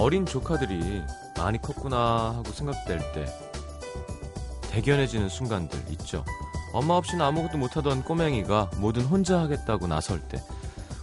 [0.00, 1.02] 어린 조카들이
[1.36, 3.26] 많이 컸구나 하고 생각될 때
[4.70, 6.24] 대견해지는 순간들 있죠.
[6.72, 10.40] 엄마 없이는 아무것도 못하던 꼬맹이가 뭐든 혼자 하겠다고 나설 때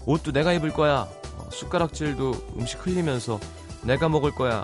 [0.05, 3.37] 옷도 내가 입을 거야 어, 숟가락질도 음식 흘리면서
[3.83, 4.63] 내가 먹을 거야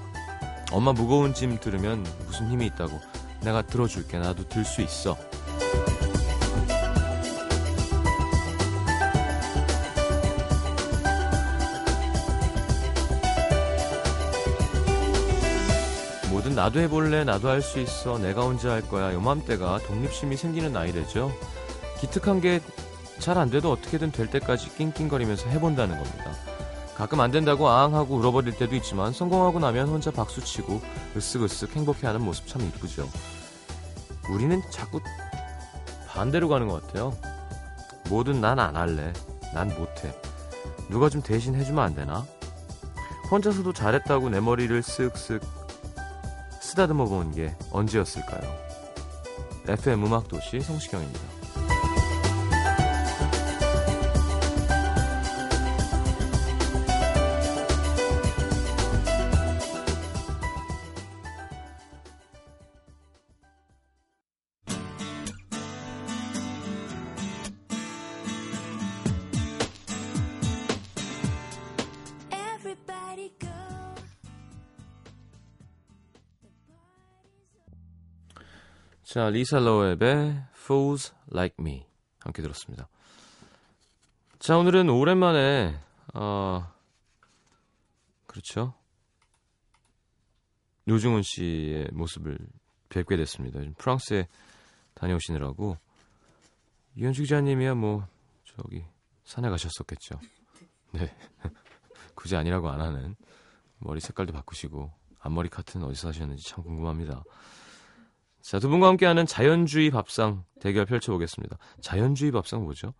[0.72, 3.02] 엄마 무거운 짐 들으면 무슨 힘이 있다고
[3.42, 5.18] 내가 들어줄게 나도 들 수 있어
[16.62, 21.32] 나도 해볼래 나도 할 수 있어 내가 혼자 할 거야 요맘때가 독립심이 생기는 나이래죠.
[22.00, 22.62] 기특한 게
[23.20, 26.32] 잘 안 돼도 어떻게든 될 때까지 낑낑거리면서 해본다는 겁니다.
[26.96, 30.82] 가끔 안 된다고 앙하고 울어버릴 때도 있지만 성공하고 나면 혼자 박수치고
[31.16, 33.10] 으쓱으쓱 행복해하는 모습 참 이쁘죠.
[34.30, 35.00] 우리는 자꾸
[36.10, 37.18] 반대로 가는 것 같아요.
[38.10, 39.14] 뭐든 난 안 할래
[39.56, 40.14] 난 못해.
[40.90, 42.24] 누가 좀 대신 해주면 안 되나?
[43.32, 45.61] 혼자서도 잘했다고 내 머리를 쓱쓱
[46.72, 48.42] 쓰다듬어 본 게 언제였을까요?
[49.68, 51.41] FM 음악도시 성시경입니다.
[79.22, 81.86] 자, 리사 로웹의 Fools Like Me
[82.22, 82.90] 함께 들었습니다.
[84.40, 85.80] 자, 오늘은 오랜만에
[86.16, 86.68] 어
[88.26, 88.74] 그렇죠.
[90.86, 92.40] 노중훈 씨의 모습을
[92.90, 93.60] 뵙게 됐습니다.
[93.78, 94.28] 프랑스에
[94.96, 95.78] 다녀오시느라고
[96.96, 98.08] 이현주 기자님이야 뭐
[98.44, 98.84] 저기
[99.24, 100.20] 산에 가셨었겠죠.
[100.94, 101.16] 네.
[102.16, 103.16] 굳이 아니라고 안 하는
[103.78, 107.24] 머리 색깔도 바꾸시고 앞머리 카트는 어디서 하셨는지 참 궁금합니다.
[108.42, 111.58] 자, 두 분과 함께하는 자연주의 밥상 대결 펼쳐보겠습니다.
[111.82, 112.94] 자연주의 밥상 뭐죠?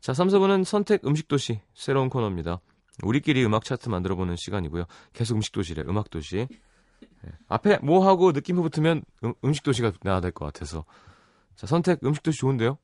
[0.00, 2.60] 자, 3, 4분은 선택 음식도시 새로운 코너입니다.
[3.02, 4.84] 우리끼리 음악 차트 만들어보는 시간이고요.
[5.12, 6.48] 계속 음식도시래, 음악도시.
[6.48, 10.84] 예, 앞에 뭐 하고 느낌 붙으면 음, 음식도시가 나와야 될 것 같아서.
[11.56, 12.78] 자, 선택 음식도시 좋은데요?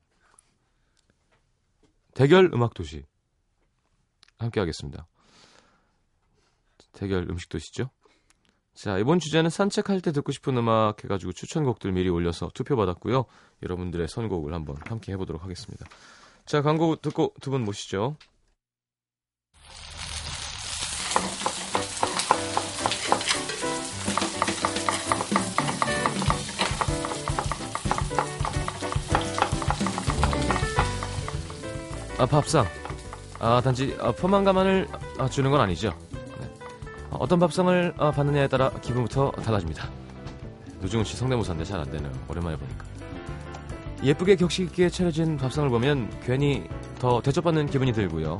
[2.13, 3.05] 대결 음악도시.
[4.37, 5.07] 함께 하겠습니다.
[6.91, 7.89] 대결 음식도시죠?
[8.75, 13.25] 자, 이번 주제는 산책할 때 듣고 싶은 음악 해가지고 추천곡들 미리 올려서 투표받았고요.
[13.61, 15.85] 여러분들의 선곡을 한번 함께 해보도록 하겠습니다.
[16.45, 18.17] 자, 광고 듣고 두 분 모시죠.
[32.17, 32.65] 아, 밥상.
[33.39, 35.93] 아, 단지 아, 포만감만을 아, 주는 건 아니죠.
[37.13, 39.87] 어, 어떤 밥상을 어, 받느냐에 따라 기분부터 달라집니다.
[40.81, 42.11] 노중훈 씨 성대모사인데 잘 안 되네요.
[42.27, 42.85] 오랜만에 보니까.
[44.03, 46.63] 예쁘게 격식 있게 차려진 밥상을 보면 괜히
[46.99, 48.37] 더 대접받는 기분이 들고요.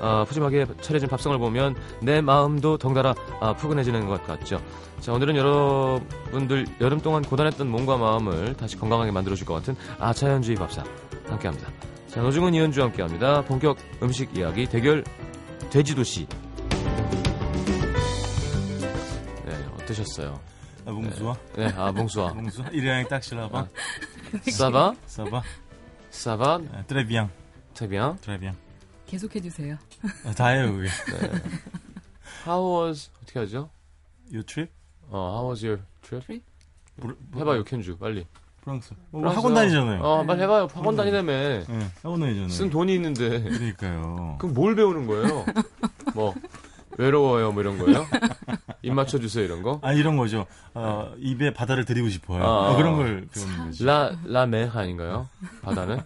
[0.00, 4.60] 아, 푸짐하게 차려진 밥상을 보면 내 마음도 덩달아 아, 푸근해지는 것 같죠.
[4.98, 10.84] 자, 오늘은 여러분들 여름 동안 고단했던 몸과 마음을 다시 건강하게 만들어줄 것 같은 아차연주의 밥상
[11.28, 11.68] 함께합니다.
[12.08, 13.42] 자, 노중훈 이현주와 함께합니다.
[13.42, 15.04] 본격 음식 이야기 대결
[15.70, 16.26] 돼지도시
[19.94, 20.40] 네, 어떠셨어요?
[20.86, 21.38] Ah, bonsoir.
[21.56, 22.34] 네, 아, 봉수아.
[22.34, 22.68] Bonsoir.
[22.74, 23.68] Il est un taxi là-bas.
[24.50, 24.94] Ça va?
[25.06, 25.42] Ça va
[26.10, 26.58] Ça va?
[26.60, 27.30] Euh, Très bien.
[27.74, 28.16] Très bien.
[28.20, 28.54] Très bien.
[29.06, 29.78] 계속해 주세요.
[30.26, 30.88] 아, 다해요, 그게.
[32.46, 33.70] How was, 어떻게 하죠?
[34.30, 34.70] Your trip?
[35.10, 36.24] 어, how was your trip?
[36.26, 36.44] Trip?
[36.96, 38.26] 뭐, 해봐 요, 켄주, 빨리.
[38.62, 38.94] 프랑스.
[39.12, 39.38] 어, 프랑스요.
[39.38, 40.02] 학원 다니잖아요.
[40.02, 40.68] 어, 빨리 해봐요.
[40.74, 41.32] 학원 다니다며.
[41.32, 41.64] 네,
[42.02, 42.48] 학원 다니잖아요.
[42.48, 43.42] 쓴 돈이 있는데.
[43.42, 44.36] 그러니까요.
[44.38, 45.44] 그럼 뭘 배우는 거예요?
[46.14, 46.34] 뭐,
[46.98, 48.06] 외로워요, 뭐 이런 거예요?
[48.82, 49.80] 입 맞춰주세요, 이런 거?
[49.82, 50.46] 아, 이런 거죠.
[50.74, 52.42] 어, 입에 바다를 드리고 싶어요.
[52.44, 52.70] 아.
[52.70, 53.84] 어, 그런 걸 배우는 거죠.
[53.84, 55.28] 라, 라메 아닌가요?
[55.62, 56.00] 바다는?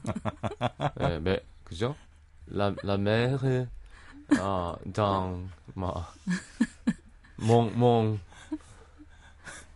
[0.96, 1.94] 네, 메, 그죠?
[2.46, 3.66] 라, 라메르,
[4.38, 5.92] 아, 당, 마,
[7.36, 8.18] 몽, 몽.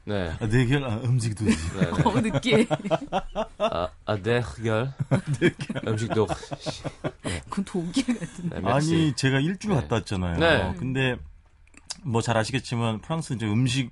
[0.05, 1.57] 네, 아, 대결, 아, 음식 도시.
[1.79, 2.03] 네, 네.
[2.03, 2.67] 어, 늦게.
[3.59, 4.93] 아, 아, 대결.
[5.87, 6.27] 음식도.
[7.49, 8.51] 그건 독일 같은.
[8.51, 8.61] 네.
[8.65, 9.81] 아니, 제가 일주일 네.
[9.81, 10.39] 갔다 왔잖아요.
[10.39, 10.75] 네.
[10.79, 11.17] 근데,
[12.03, 13.91] 뭐 잘 아시겠지만, 프랑스 이제 음식,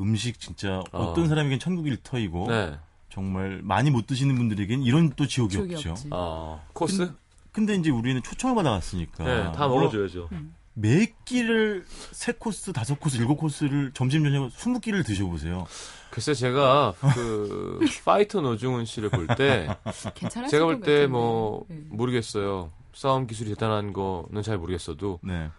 [0.00, 1.10] 음식 진짜 어.
[1.10, 1.14] 어.
[1.14, 2.76] 떤 사람에겐 천국 일터이고, 네.
[3.08, 5.90] 정말 많이 못 드시는 분들에겐 이런 또 지옥이, 지옥이 없죠.
[5.92, 6.08] 없지.
[6.10, 7.12] 어, 코스?
[7.52, 9.24] 근데 이제 우리는 초청을 받아갔으니까.
[9.24, 10.28] 네, 다 물론 먹어줘야죠.
[10.74, 15.66] 매 끼를 세 코스, 다섯 코스, 일곱 코스를 점심 저녁 스무 끼를 드셔보세요.
[16.10, 19.68] 글쎄, 제가, 그, 파이터 노중훈 씨를 볼 때,
[20.50, 21.06] 제가 볼것때 같은데.
[21.06, 21.76] 뭐, 네.
[21.88, 22.72] 모르겠어요.
[22.92, 25.50] 싸움 기술이 대단한 거는 잘 모르겠어도, 네.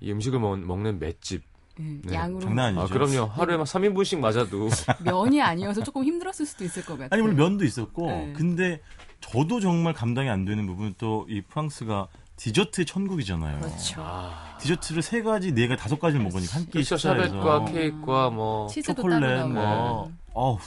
[0.00, 1.42] 이 음식을 먹, 먹는 맷집,
[1.80, 2.82] 예, 네, 양으로 장난 아니죠.
[2.82, 3.26] 아, 그럼요.
[3.26, 4.68] 하루에 막 3인분씩 맞아도.
[5.04, 7.08] 면이 아니어서 조금 힘들었을 수도 있을 것 같아요.
[7.12, 8.32] 아니 물론 면도 있었고 네.
[8.36, 8.80] 근데
[9.20, 12.08] 저도 정말 감당이 안 되는 부분은 또이 프랑스가
[12.38, 13.60] 디저트 천국이잖아요.
[13.60, 14.00] 그렇죠.
[14.04, 14.56] 아.
[14.60, 16.82] 디저트를 세 가지, 네 가지, 다섯 가지를 먹으니까 한 끼.
[16.84, 18.68] 식사에서 샤벳과 케이크와 뭐.
[18.68, 19.52] 초콜릿 나오고.
[19.52, 20.58] 뭐 어우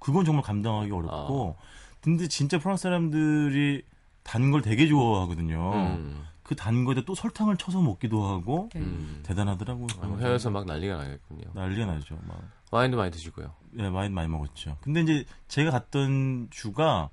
[0.00, 1.56] 그건 정말 감당하기 어렵고
[2.00, 3.82] 근데 진짜 프랑스 사람들이
[4.24, 5.72] 단 걸 되게 좋아하거든요.
[5.74, 6.24] 음.
[6.42, 8.80] 그단 거에다 또 설탕을 쳐서 먹기도 하고 네.
[8.80, 9.20] 음.
[9.24, 9.86] 대단하더라고요.
[10.00, 11.42] 아, 뭐 해외에서 막 난리가 나겠군요.
[11.54, 12.18] 난리가 나죠.
[12.26, 12.36] 막.
[12.72, 13.52] 와인도 많이 드시고요.
[13.78, 14.76] 예, 와인 많이 먹었죠.
[14.80, 17.10] 근데 이제 제가 갔던 주가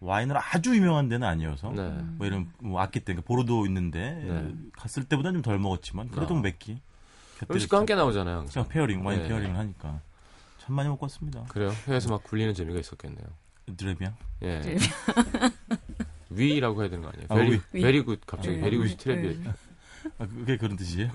[0.00, 1.90] 와인으로 아주 유명한 데는 아니어서 네.
[2.16, 4.54] 뭐 이런 뭐 아끼 때 그러니까 보르도 있는데 네.
[4.72, 6.40] 갔을 때보다 좀 덜 먹었지만 그래도 아.
[6.40, 6.80] 몇 끼.
[7.50, 8.38] 음식과 함께 나오잖아요.
[8.38, 8.64] 항상.
[8.64, 9.28] 그냥 pairing 와인 네.
[9.28, 10.00] pairing을 하니까
[10.58, 11.44] 참 많이 먹고 왔습니다.
[11.48, 11.70] 그래요.
[11.86, 13.26] 해외에서 막 굴리는 재미가 있었겠네요.
[13.76, 14.14] Très bien.
[14.42, 14.60] 예.
[14.60, 14.76] 네.
[16.30, 17.26] oui라고 해야 되는 거 아니에요?
[17.28, 17.82] 아, very, oui.
[17.82, 18.62] Very good, 갑자기 네.
[18.62, 18.96] Very good이 네.
[18.96, 19.40] Très bi.
[20.18, 21.10] 아, 그게 그런 뜻이에요?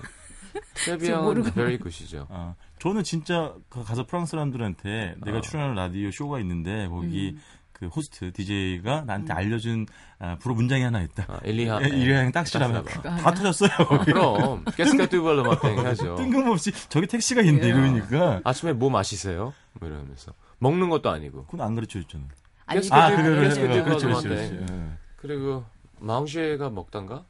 [0.74, 1.52] 트레비앙은 모르고.
[1.52, 2.26] Very good이죠.
[2.30, 5.40] 아, 저는 진짜 가- 가서 프랑스 사람들한테 내가 아.
[5.40, 7.40] 출연하는 라디오 쇼가 있는데 거기 음.
[7.78, 9.86] 그 호스트 DJ가 나한테 알려준
[10.18, 11.26] 아, 불어 문장이 하나 있다.
[11.28, 11.78] 아, 일리하.
[11.82, 13.22] 예, 이래양 딱지라면 딱지라면.
[13.22, 13.34] 다?
[13.34, 13.70] 터졌어요.
[13.70, 14.64] 아, 그럼.
[14.74, 16.16] 게스카 뚜벌로 막땡 해야죠.
[16.16, 17.70] 뜬금없이 저기 택시가 있는데 예.
[17.70, 19.52] 이러니까 아침에 뭐 마시세요?
[19.74, 20.32] 뭐 이러면서.
[20.58, 21.44] 먹는 것도 아니고.
[21.44, 22.28] 그건 안 가르쳐 줬잖아요.
[22.64, 24.54] 아니, 게스트 아, 아, 그래, 그래, 그래, 그렇죠, 그렇죠, 그렇죠.
[24.54, 24.90] 예.
[25.16, 25.64] 그리고
[25.98, 27.24] 망쉐가 먹단가?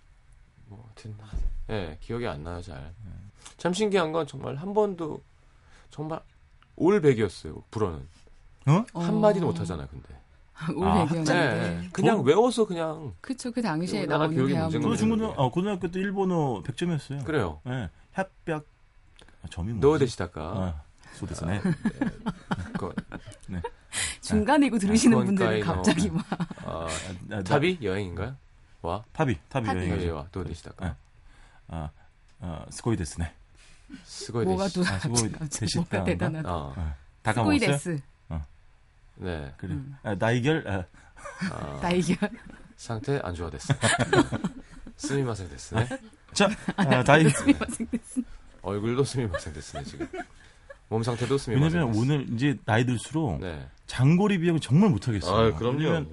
[0.66, 1.16] 뭐 하여튼
[1.70, 2.92] 예, 기억이 안 나요, 잘.
[3.56, 5.20] 참 신기한 건 정말 한 번도
[5.90, 6.20] 정말
[6.76, 7.64] 올백이었어요.
[7.72, 8.06] 불어는.
[8.66, 8.84] 어?
[8.94, 10.08] 한 마디도 못 하잖아요, 근데.
[10.74, 11.32] 올 아, 배경인데.
[11.34, 11.88] 네.
[11.92, 14.34] 그냥 저- 외워서 그냥 그쵸, 그 당시에 대화문.
[14.34, 14.96] 문제인 저도.
[14.96, 17.24] 중고등 어, 고등학교 때 일본어 100점이었어요.
[17.24, 17.60] 그래요.
[17.66, 17.90] 예.
[18.12, 18.64] 협박
[19.42, 19.80] 아, 점이 뭐지?
[19.86, 20.82] 너 되시다가 아,
[21.14, 21.60] 소데스네.
[22.78, 22.92] 그,
[24.22, 26.24] 중간에 이거 들으시는 아, 분들은 그건 갑자기 막.
[26.64, 26.88] 아, 아,
[27.26, 28.36] 나- 탑이 여행인가요?
[28.82, 29.66] 와 탑이 탑이
[30.32, 30.96] 또 되시다가
[31.68, 31.90] 아,
[32.40, 33.32] 아, 스코이 데스네.
[34.04, 34.74] 스고이 뭐가 되시.
[34.74, 36.04] 또 아, 뭐가 되시다.
[36.04, 36.48] 대단하다.
[36.50, 37.70] 아, 다 스코이 까먹었어요?
[37.96, 38.02] 데스.
[39.16, 39.52] 네.
[39.56, 39.74] 그래.
[39.74, 39.96] 음.
[40.02, 40.84] 아, 나이결 아,
[41.52, 42.14] 아, 나이겨.
[42.76, 43.72] 상태 안 좋아 됐어.
[44.96, 45.88] 스미마생 됐으네.
[46.32, 48.22] 자, 아, 나이 스미마생 데스.
[48.62, 50.08] 얼굴도 스미마생 됐으네 지금.
[50.88, 51.80] 몸 상태도 스미마생.
[51.80, 51.96] 왜냐면.
[51.96, 53.66] 오늘 이제 나이 들수록 네.
[53.86, 55.54] 장거리 비행은 정말 못 하겠어요.
[55.54, 56.06] 아, 그럼요.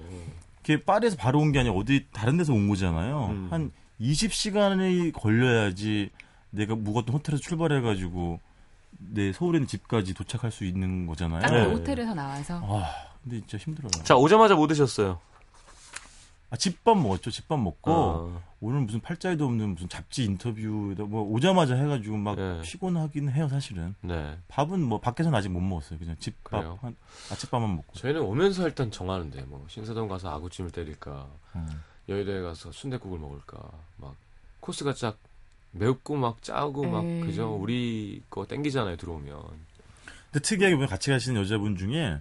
[0.62, 3.26] 이게 파리에서 바로 온 게 아니라 어디 다른 데서 온 거잖아요.
[3.26, 3.48] 음.
[3.50, 3.70] 한
[4.00, 6.10] 20시간이 걸려야지
[6.50, 8.40] 내가 묵었던 호텔에서 출발해가지고
[9.10, 11.42] 내 서울에 있는 집까지 도착할 수 있는 거잖아요.
[11.42, 11.64] 딱 네.
[11.66, 12.60] 그 호텔에서 나와서.
[12.62, 12.90] 아,
[13.22, 13.90] 근데 진짜 힘들어요.
[14.04, 15.20] 자 오자마자 뭐 드셨어요?
[16.50, 17.32] 아, 집밥 먹었죠.
[17.32, 22.60] 집밥 먹고 어, 오늘 무슨 팔자에도 없는 무슨 잡지 인터뷰에다 뭐 오자마자 해가지고 막 네.
[22.62, 23.96] 피곤하긴 해요, 사실은.
[24.02, 24.38] 네.
[24.46, 25.98] 밥은 뭐 밖에서는 아직 못 먹었어요.
[25.98, 26.64] 그냥 집밥?
[26.80, 26.94] 한
[27.32, 27.94] 아침밥만 먹고.
[27.94, 31.82] 저희는 오면서 일단 정하는데 뭐 신사동 가서 아구찜을 때릴까, 음.
[32.08, 33.58] 여의도에 가서 순댓국을 먹을까,
[33.96, 34.14] 막
[34.60, 35.16] 코스가 쫙
[35.74, 37.20] 맵고 막 짜고 막 에이.
[37.20, 37.54] 그죠?
[37.54, 39.42] 우리 거 땡기잖아요 들어오면.
[40.30, 42.20] 근데 특이하게 보면 같이 가시는 여자분 중에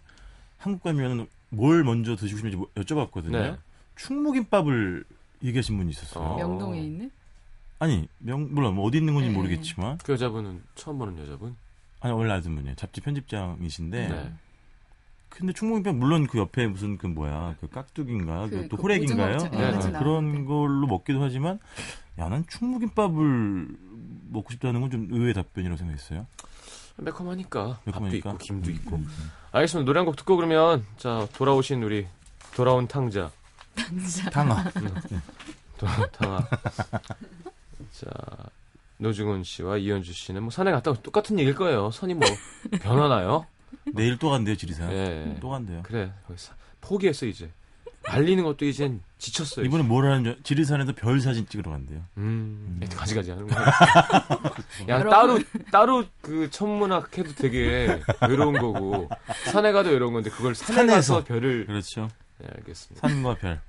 [0.58, 3.32] 한국 가면 뭘 먼저 드시고 싶은지 뭐 여쭤봤거든요.
[3.32, 3.56] 네.
[3.96, 5.04] 충무김밥을
[5.44, 6.24] 얘기하신 분이 있었어요.
[6.24, 6.38] 어.
[6.38, 7.12] 명동에 있는?
[7.80, 9.36] 아니, 명, 물론 뭐 어디 있는 건지 네.
[9.36, 11.56] 모르겠지만, 그 여자분은 처음 보는 여자분?
[12.00, 12.76] 아니, 원래 알던 분이에요.
[12.76, 14.34] 잡지 편집장이신데, 네.
[15.30, 18.84] 근데 충무김밥 물론 그 옆에 무슨 그 뭐야, 그 깍두기인가, 그- 그, 또 그?
[18.84, 20.46] 오징어 네, 아, 같이 그런.
[20.46, 21.60] 걸로 먹기도 하지만,
[22.20, 23.68] 야, 난 충무김밥을
[24.30, 26.28] 먹고 싶다는 건 좀 의외의 답변이라고 생각했어요.
[26.98, 28.16] 매콤하니까 밥도.
[28.18, 28.96] 있고 김도 음, 있고.
[28.98, 29.32] 음, 음.
[29.52, 29.86] 알겠습니다.
[29.86, 32.08] 노래 한 곡 듣고 그러면 자 돌아오신 우리
[32.56, 33.32] 돌아온 탕자
[34.32, 34.64] 탕아.
[35.78, 36.48] 돌아온 탕아.
[37.92, 38.10] 자
[38.98, 41.90] 노중훈 씨와 이현주 씨는 뭐 산에 갔다 고 똑같은 얘기일 거예요.
[41.92, 42.28] 선이 뭐
[42.82, 43.46] 변하나요?
[43.94, 44.92] 내일 또 간대요, 지리산.
[44.92, 45.38] 예.
[45.42, 45.82] 또 간대요.
[45.84, 46.12] 그래
[46.80, 47.50] 포기했어 이제.
[48.06, 49.66] 달리는 것도 이젠 지쳤어요.
[49.66, 52.02] 이번에 뭘 하는 줄, 지리산에서 별 사진 찍으러 간대요.
[52.18, 53.66] 음, 가지 가지 하는 거야.
[54.90, 55.04] 야.
[55.04, 55.40] 따로,
[55.72, 59.10] 따로 그 천문학 해도 되게 외로운 거고,
[59.52, 61.14] 산에 가도 외로운 건데, 그걸 산에 산에서.
[61.16, 61.66] 가서 별을.
[61.66, 62.10] 그렇죠.
[62.40, 63.08] 네, 알겠습니다.
[63.08, 63.62] 산과 별.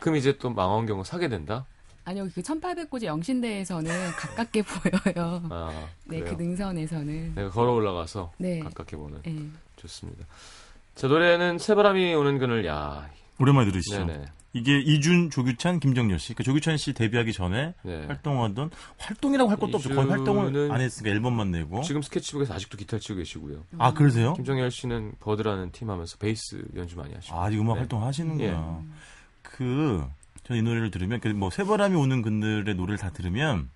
[0.00, 1.66] 그럼 이제 또 망원경을 사게 된다?
[2.06, 4.62] 아니요, 그 1800고지 영신대에서는 가깝게
[5.14, 5.42] 보여요.
[5.50, 6.20] 아, 네?
[6.20, 7.34] 그 능선에서는.
[7.34, 8.60] 내가 걸어 올라가서 네.
[8.60, 9.20] 가깝게 보는.
[9.22, 9.36] 네.
[9.76, 10.24] 좋습니다.
[10.94, 13.08] 자, 노래는 새바람이 오는 그늘, 야,
[13.40, 14.04] 오랜만에 들으시죠.
[14.06, 14.24] 네네.
[14.56, 16.32] 이게 이준, 조규찬, 김정열 씨.
[16.32, 18.06] 그 조규찬 씨 데뷔하기 전에 네.
[18.06, 19.88] 활동하던 활동이라고 할 것도 없죠.
[19.92, 21.82] 거의 활동을 안 했으니까 앨범만 내고.
[21.82, 23.64] 지금 스케치북에서 아직도 기타 치고 계시고요.
[23.78, 24.34] 아 그러세요?
[24.34, 27.36] 김정열 씨는 버드라는 팀 하면서 베이스 연주 많이 하시고.
[27.36, 27.78] 아, 이 음악 네.
[27.80, 28.82] 활동 하시는구나.
[29.42, 30.04] 그,
[30.44, 33.70] 저는 이 노래를 들으면, 그 뭐, 새바람이 오는 그늘의 노래를 다 들으면,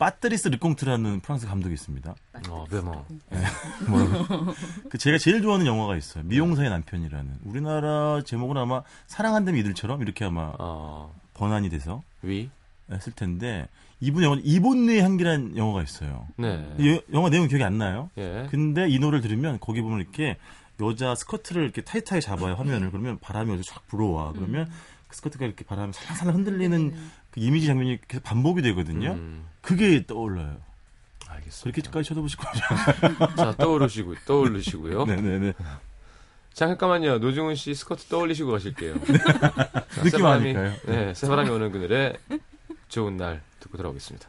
[0.00, 2.14] 빠뜨리스 르콩트라는 프랑스 감독이 있습니다.
[2.48, 3.04] 어, 베머.
[3.86, 4.54] 뭐라고?
[4.88, 6.24] 그 제가 제일 좋아하는 영화가 있어요.
[6.24, 7.40] 미용사의 남편이라는.
[7.44, 12.02] 우리나라 제목은 아마 사랑한다면 이들처럼 이렇게 아마 어, 번안이 돼서.
[12.22, 12.48] Oui?
[12.90, 13.68] 했을 텐데
[14.00, 16.26] 이분 영화 이본느의 향기라는 영화가 있어요.
[16.38, 16.66] 네.
[16.78, 18.08] 이 영화 내용 기억이 안 나요.
[18.16, 18.48] 예.
[18.50, 20.38] 근데 이 노래를 들으면 거기 보면 이렇게
[20.80, 24.72] 여자 스커트를 이렇게 타이트하게 잡아요 화면을 그러면 바람이 어디서 쫙 불어와 그러면 그
[25.12, 26.94] 스커트가 이렇게 바람에 살랑살랑 흔들리는
[27.30, 29.12] 그 이미지 장면이 계속 반복이 되거든요.
[29.12, 30.58] 음, 그게 떠올라요.
[31.28, 31.74] 알겠습니다.
[31.74, 32.60] 그렇게까지 쳐다보실 거죠?
[33.36, 35.04] 자, 떠오르시고, 떠오르시고요.
[35.06, 35.52] 네네네.
[36.54, 37.18] 잠깐만요.
[37.18, 38.94] 노중훈 씨 스커트 떠올리시고 가실게요.
[39.04, 40.74] 자, 느낌 새바람이- 아닐까요?
[40.86, 42.16] 네, 새바람이 오는 그늘에
[42.88, 44.28] 좋은 날 듣고 돌아오겠습니다.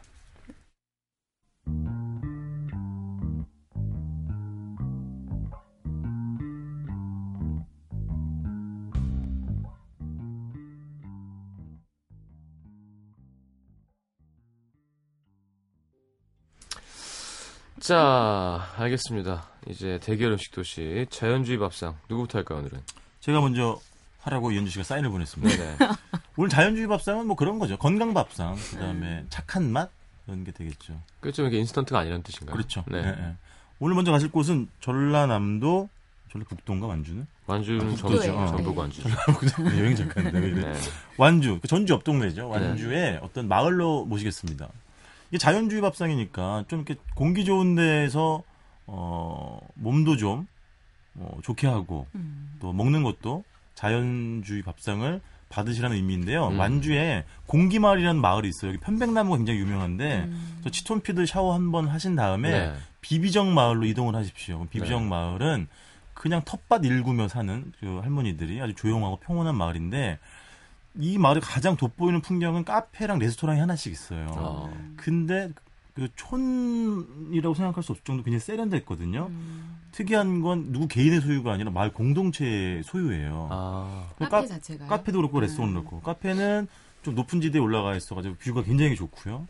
[17.82, 19.42] 자, 알겠습니다.
[19.66, 22.80] 이제 대결 음식 도시 자연주의 밥상 누구부터 할까요 오늘은?
[23.18, 23.80] 제가 먼저
[24.20, 25.56] 하라고 이현주 씨가 사인을 보냈습니다.
[25.56, 25.76] 네네.
[26.38, 27.76] 오늘 자연주의 밥상은 뭐 그런 거죠.
[27.76, 29.90] 건강 밥상, 그 다음에 착한 맛
[30.28, 30.96] 이런 게 되겠죠.
[31.18, 32.54] 그좀 이게 인스턴트가 아니라는 뜻인가요?
[32.54, 32.84] 그렇죠.
[32.86, 32.98] 네.
[32.98, 33.34] 예, 예.
[33.80, 35.88] 오늘 먼저 가실 곳은 전라남도
[36.30, 37.26] 전라북도인가 완주는?
[37.46, 38.22] 완주는 아, 전북.
[38.22, 39.02] 전북 완주.
[39.76, 40.72] 여행 작가인데 왜 이래?
[40.72, 40.78] 네.
[41.16, 42.48] 완주, 그 전주 옆 동네죠.
[42.48, 44.68] 완주에 어떤 마을로 모시겠습니다.
[45.32, 48.42] 이게 자연주의 밥상이니까 좀 이렇게 공기 좋은 데에서
[48.86, 50.46] 어, 몸도 좀
[51.14, 52.54] 어, 좋게 하고 음.
[52.60, 53.42] 또 먹는 것도
[53.74, 56.48] 자연주의 밥상을 받으시라는 의미인데요.
[56.48, 56.58] 음.
[56.58, 58.72] 완주에 공기마을이라는 마을이 있어요.
[58.72, 60.60] 여기 편백나무가 굉장히 유명한데 음.
[60.62, 62.74] 저 치톤피드 샤워 한 번 하신 다음에 네.
[63.00, 64.66] 비비정 마을로 이동을 하십시오.
[64.66, 65.08] 비비정 네.
[65.08, 65.66] 마을은
[66.12, 70.18] 그냥 텃밭 일구며 사는 그 할머니들이 아주 조용하고 평온한 마을인데
[70.98, 74.26] 이 마을에 가장 돋보이는 풍경은 카페랑 레스토랑이 하나씩 있어요.
[74.36, 74.72] 어.
[74.96, 75.50] 근데
[75.94, 79.26] 그 촌이라고 생각할 수 없을 정도 굉장히 세련됐거든요.
[79.30, 79.78] 음.
[79.92, 83.48] 특이한 건 누구 개인의 소유가 아니라 마을 공동체의 소유예요.
[83.50, 85.42] 아, 그 카페 카- 자체가 카페도 그렇고 음.
[85.42, 86.66] 레스토랑도 그렇고 카페는
[87.02, 89.46] 좀 높은 지대에 올라가 있어가지고 view가 굉장히 좋고요.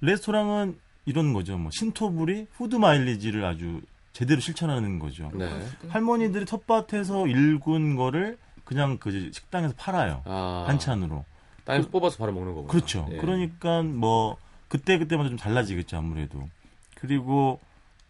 [0.00, 1.56] 레스토랑은 이런 거죠.
[1.58, 3.80] 뭐 신토불이 food mileage를 아주
[4.12, 5.30] 제대로 실천하는 거죠.
[5.34, 5.48] 네.
[5.88, 10.22] 할머니들이 텃밭에서 일군 거를 그냥 그 식당에서 팔아요.
[10.24, 11.24] 아, 반찬으로.
[11.64, 12.72] 땅에서 뽑아서 바로 먹는 거구나.
[12.72, 13.06] 그렇죠.
[13.10, 13.16] 예.
[13.16, 14.36] 그러니까 뭐
[14.68, 16.48] 그때 그때마다 좀 달라지겠죠 아무래도.
[16.96, 17.60] 그리고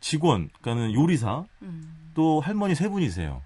[0.00, 2.10] 직원, 그러니까는 요리사 음.
[2.14, 3.42] 또 할머니 세 분이세요.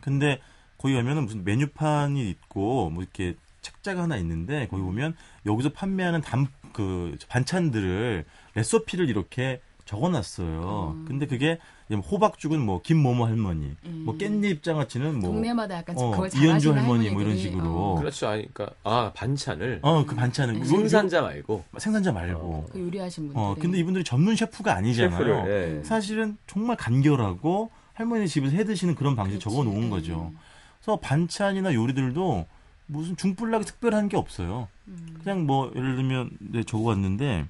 [0.00, 0.40] 근데
[0.76, 5.16] 거기 가면은 무슨 메뉴판이 있고 뭐 이렇게 책자가 하나 있는데 거기 보면
[5.46, 10.94] 여기서 판매하는 담 그 반찬들을 레시피를 이렇게 적어놨어요.
[10.96, 11.04] 음.
[11.08, 14.02] 근데 그게 뭐 호박죽은 뭐 김모모 할머니, 음.
[14.04, 17.64] 뭐 깻잎 장아찌는 뭐 동네마다 약간 어, 그걸 이현주 할머니 뭐 이런 식으로.
[17.64, 18.28] 어, 그렇죠.
[18.28, 20.60] 아니, 그러니까 아 반찬을 어 그 반찬은 음.
[20.60, 22.38] 요- 요- 생산자 말고 생산자 말고.
[22.40, 22.66] 어.
[22.70, 23.40] 그 요리하신 분들.
[23.42, 25.10] 어 근데 이분들이 전문 셰프가 아니잖아요.
[25.18, 25.84] 셰프를 예.
[25.84, 29.90] 사실은 정말 간결하고 할머니 집에서 해 드시는 그런 방식 적어 놓은 음.
[29.90, 30.32] 거죠.
[30.80, 32.46] 그래서 반찬이나 요리들도
[32.86, 34.68] 무슨 중불나게 특별한 게 없어요.
[34.86, 35.18] 음.
[35.22, 37.46] 그냥 뭐 예를 들면 네, 적어 왔는데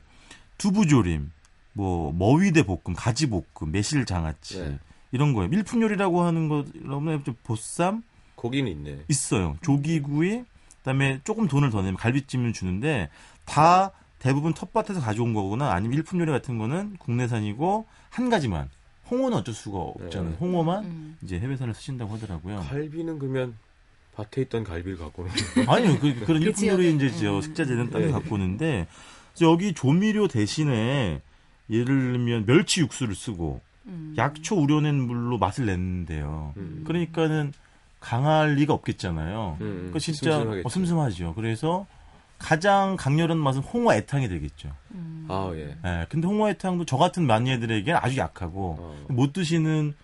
[0.57, 1.31] 두부 조림,
[1.73, 4.79] 뭐 머위대 볶음, 가지 볶음, 매실 장아찌 네.
[5.13, 5.49] 이런 거예요.
[5.49, 8.03] 밀품 요리라고 하는 거라면 좀 보쌈
[8.35, 9.05] 고기는 있네.
[9.09, 9.57] 있어요.
[9.63, 10.45] 조기구이
[10.79, 13.11] 그다음에 조금 돈을 더 내면 갈비찜을 주는데
[13.45, 18.69] 다 대부분 텃밭에서 가져온 거거나 아니면 일품 요리 같은 거는 국내산이고 한 가지만
[19.11, 20.31] 홍어는 어쩔 수가 없잖아요.
[20.31, 20.37] 네.
[20.39, 21.17] 홍어만 음.
[21.23, 22.61] 이제 해외산을 쓰신다고 하더라고요.
[22.69, 23.57] 갈비는 그러면
[24.15, 25.33] 밭에 있던 갈비를 갖고 오는
[25.69, 27.41] 아니요, 그, 그런 그 일품 요리 이제 음.
[27.41, 28.13] 식자재는 딴데 네.
[28.13, 28.87] 갖고 오는데
[29.41, 31.23] 여기 조미료 대신에
[31.71, 34.15] 예를 들면 멸치 육수를 쓰고 음.
[34.19, 36.55] 약초 우려낸 물로 맛을 냈는데요.
[36.57, 36.85] 음.
[36.87, 37.53] 그러니까는
[38.01, 39.59] 강할 리가 없겠잖아요.
[39.61, 40.39] 음, 그 진짜.
[40.41, 41.35] 어, 슴슴하죠.
[41.35, 41.87] 그래서
[42.39, 44.71] 가장 강렬한 맛은 홍어 애탕이 되겠죠.
[44.93, 45.27] 음.
[45.29, 45.77] 아 예.
[45.85, 49.07] 예, 근데 홍어 애탕도 저 같은 마니아들에게 아주 약하고 어.
[49.09, 49.95] 못 드시는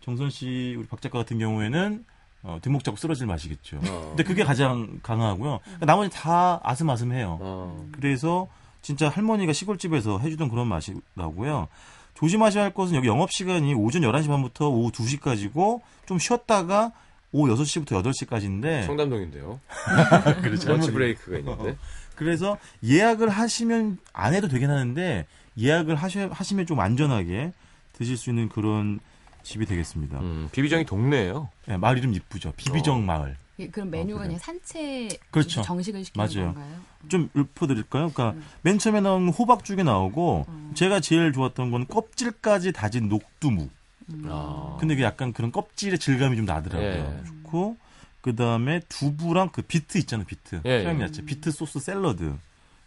[0.00, 2.04] 정선 씨 우리 박 작가 같은 경우에는
[2.44, 3.78] 어, 뒷목 잡고 쓰러질 맛이겠죠.
[3.86, 4.06] 어.
[4.08, 5.60] 근데 그게 가장 강하고요.
[5.62, 7.38] 그러니까 나머지 다 아슴아슴해요.
[7.40, 7.86] 어.
[7.92, 8.48] 그래서
[8.82, 11.68] 진짜 할머니가 시골집에서 해주던 그런 맛이 나고요.
[12.14, 16.92] 조심하셔야 할 것은 여기 영업시간이 오전 11시 반부터 오후 2시까지고 좀 쉬었다가
[17.30, 19.60] 오후 6시부터 8시까지인데 청담동인데요.
[20.42, 20.68] 그렇죠.
[20.68, 21.76] 런치 브레이크가 있는데.
[22.16, 25.26] 그래서 예약을 하시면 안 해도 되긴 하는데
[25.58, 27.52] 예약을 하셔, 하시면 좀 안전하게
[27.92, 28.98] 드실 수 있는 그런
[29.42, 30.18] 집이 되겠습니다.
[30.18, 31.48] 음, 비비정이 동네예요.
[31.68, 32.52] 예, 마을 이름 이쁘죠.
[32.56, 33.00] 비비정 어.
[33.00, 33.36] 마을.
[33.58, 34.28] 예, 그럼 메뉴가 그래요.
[34.28, 35.62] 그냥 산채 그렇죠.
[35.62, 36.54] 정식을 시키는 맞아요.
[36.54, 36.80] 건가요?
[37.08, 38.10] 좀 읊어드릴까요?
[38.10, 38.44] 그러니까 음.
[38.62, 40.72] 맨 처음에 나온 호박죽이 나오고 음.
[40.74, 43.70] 제가 제일 좋았던 건 껍질까지 다진 녹두묵.
[44.10, 44.24] 음.
[44.28, 44.76] 아.
[44.80, 47.20] 근데 이게 약간 그런 껍질의 질감이 좀 나더라고요.
[47.20, 47.24] 예.
[47.26, 47.76] 좋고
[48.20, 50.60] 그 다음에 두부랑 그 비트 있잖아요, 비트.
[50.64, 51.04] 예, 서양 예.
[51.04, 52.36] 야채, 비트 소스 샐러드.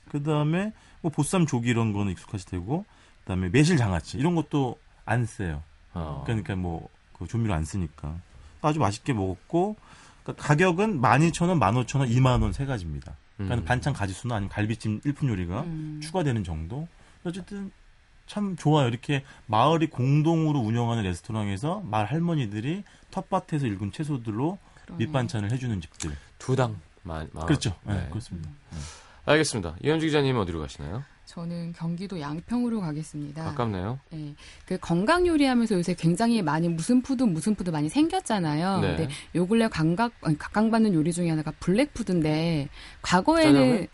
[0.09, 2.85] 그 다음에 뭐 보쌈 조기 이런 거는 익숙하시 되고,
[3.21, 5.63] 그 다음에 매실 장아찌 이런 것도 안 써요.
[5.93, 6.23] 어.
[6.25, 6.89] 그러니까 뭐
[7.21, 8.15] 그 조미료 안 쓰니까
[8.61, 9.75] 아주 맛있게 먹었고
[10.23, 13.15] 그러니까 가격은 12,000원, 15,000원, 2만 원 세 가지입니다.
[13.37, 13.65] 그러니까 음.
[13.65, 15.99] 반찬 가지수나 아니면 갈비찜 일품 요리가 음.
[16.03, 16.87] 추가되는 정도.
[17.23, 17.71] 어쨌든
[18.27, 18.87] 참 좋아요.
[18.87, 25.05] 이렇게 마을이 공동으로 운영하는 레스토랑에서 마을 할머니들이 텃밭에서 일군 채소들로 그러네.
[25.05, 26.15] 밑반찬을 해주는 집들.
[26.37, 27.75] 두당 만, 만 그렇죠.
[27.83, 28.07] 네, 네.
[28.09, 28.49] 그렇습니다.
[29.25, 29.75] 알겠습니다.
[29.83, 31.03] 이현주 기자님 어디로 가시나요?
[31.31, 33.45] 저는 경기도 양평으로 가겠습니다.
[33.45, 33.99] 가깝네요.
[34.13, 34.35] 예.
[34.65, 38.81] 그 건강 요리하면서 요새 굉장히 많이 무슨 food 무슨 food 많이 생겼잖아요.
[38.81, 38.95] 네.
[38.97, 42.67] 근데 요 근래 감각 각광받는 요리 중에 하나가 black food인데
[43.01, 43.87] 과거에는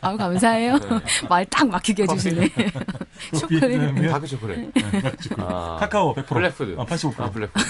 [0.00, 0.78] 아우 감사해요.
[0.78, 0.88] 네.
[1.28, 2.48] 말딱 막히게 해주시네.
[3.38, 3.94] 초콜릿.
[3.94, 4.72] 커피, 다크 초콜릿.
[5.38, 6.26] 아, 카카오 100%.
[6.26, 6.74] Black food.
[6.78, 7.20] 아, 85%.
[7.20, 7.62] 아, black food.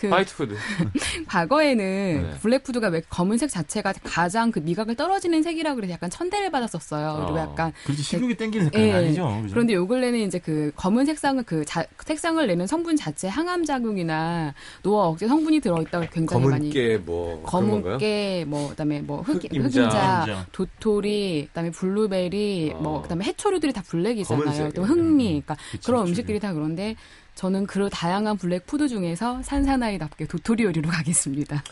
[0.00, 0.54] 그 white food.
[1.28, 1.84] 과거에는
[2.22, 2.30] 네.
[2.40, 7.16] black food가 왜 검은색 자체가 가장 그 미각을 떨어지는 색이라 그래서 약간 천대를 받았었어요.
[7.24, 7.42] 그리고 어.
[7.42, 8.92] 약간 그렇지 식욕이 땡기는 색깔이 예.
[8.92, 9.40] 아니죠.
[9.42, 9.54] 그죠?
[9.54, 14.54] 그런데 요 근래는 이제 그 검은 색상은 그 자- 색상을 내는 성분 자체 항암 작용이나
[14.82, 17.42] 노화 억제 성분이 들어있다고 굉장히 많이 검은깨 뭐?
[17.44, 19.68] 검은깨 뭐 그 다음에 뭐 흑, 흑임자.
[19.68, 20.46] 흑임자, 흑임자.
[20.52, 22.80] 도토리, 그다음에 블루베리, 어.
[22.80, 24.72] 뭐 그다음에 해초류들이 다 black이잖아요.
[24.72, 26.10] 또 흑미, 그러니까 그치, 그런 그치.
[26.12, 26.96] 음식들이 다 그런데
[27.34, 31.62] 저는 그 다양한 black food 중에서 산사나이답게 도토리 요리로 가겠습니다.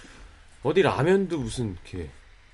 [0.62, 2.08] 어디 라면도 무슨 이렇게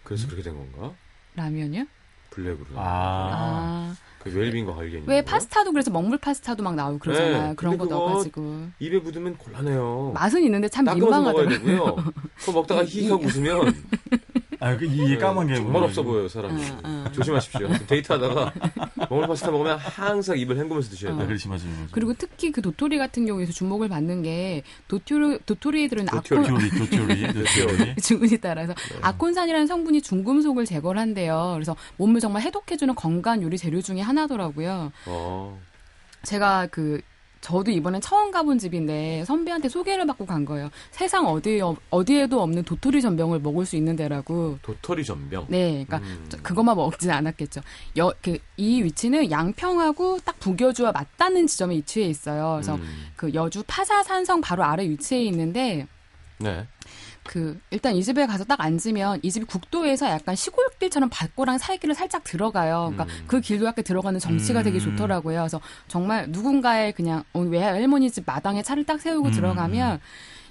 [0.05, 0.95] 그래서 그렇게 된 건가?
[1.35, 1.87] 라면요?
[2.31, 2.67] Black으로.
[2.77, 3.95] 아.
[3.95, 5.05] 아, 그 웰빙과 관련이.
[5.07, 5.21] 왜?
[5.23, 7.49] 파스타도 그래서 먹물 파스타도 막 나오고 그러잖아요.
[7.49, 10.13] 네, 그런 거 넣어가지고 입에 묻으면 곤란해요.
[10.15, 11.97] 맛은 있는데 참 민망하더라고요.
[12.39, 13.75] 그거 먹다가 히히하고 웃으면
[14.63, 16.63] 아, 그 이게 까만 게 정말 없어 보여요 사람이.
[16.63, 17.05] 어, 어.
[17.13, 17.69] 조심하십시오.
[17.89, 18.53] 데이트하다가
[19.11, 21.27] 먹물 파스타 먹으면 항상 입을 헹구면서 드셔야 아, 돼요.
[21.27, 21.65] 그렇지 맞아요.
[21.65, 21.87] 맞아요.
[21.91, 26.41] 그리고 특히 그 도토리 같은 경우에서 주목을 받는 게 도토리 도토리들은 도토리.
[26.47, 27.97] 아콘 도토리, 도토리, 도토리.
[27.97, 28.99] 주문에 따라서 네.
[29.01, 31.51] 아콘산이라는 성분이 중금속을 제거를 한대요.
[31.55, 34.93] 그래서 몸을 정말 해독해주는 건강 요리 재료 중에 하나더라고요.
[35.07, 35.61] 어.
[36.23, 37.01] 제가 그
[37.43, 40.71] 저도 이번엔 처음 가본 집인데 선배한테 소개를 받고 간 거예요.
[40.93, 44.59] 세상 어디 어디에도 없는 도토리 전병을 먹을 수 있는 데라고.
[44.63, 45.47] 도토리 전병.
[45.49, 46.25] 네, 그러니까 음.
[46.29, 47.61] 저- 그것만 먹진 않았겠죠.
[47.99, 52.53] 여, 그, 이 위치는 양평하고 딱 북여주와 맞닿는 지점에 위치해 있어요.
[52.55, 53.09] 그래서 음.
[53.17, 55.89] 그 여주 파사산성 바로 아래 위치해 있는데
[56.39, 56.67] 네.
[57.25, 62.25] 그 일단 이 집에 가서 딱 앉으면 이 집이 국도에서 약간 시골길처럼 밭고랑 살길을 살짝
[62.25, 62.93] 들어가요.
[62.93, 63.25] 그러니까 음.
[63.27, 64.81] 그 길도 약간 들어가는 정치가 되게 음.
[64.81, 65.39] 좋더라고요.
[65.41, 69.33] 그래서 정말 누군가의 그냥 어, 외할머니 집 마당에 차를 딱 세우고 음.
[69.33, 70.01] 들어가면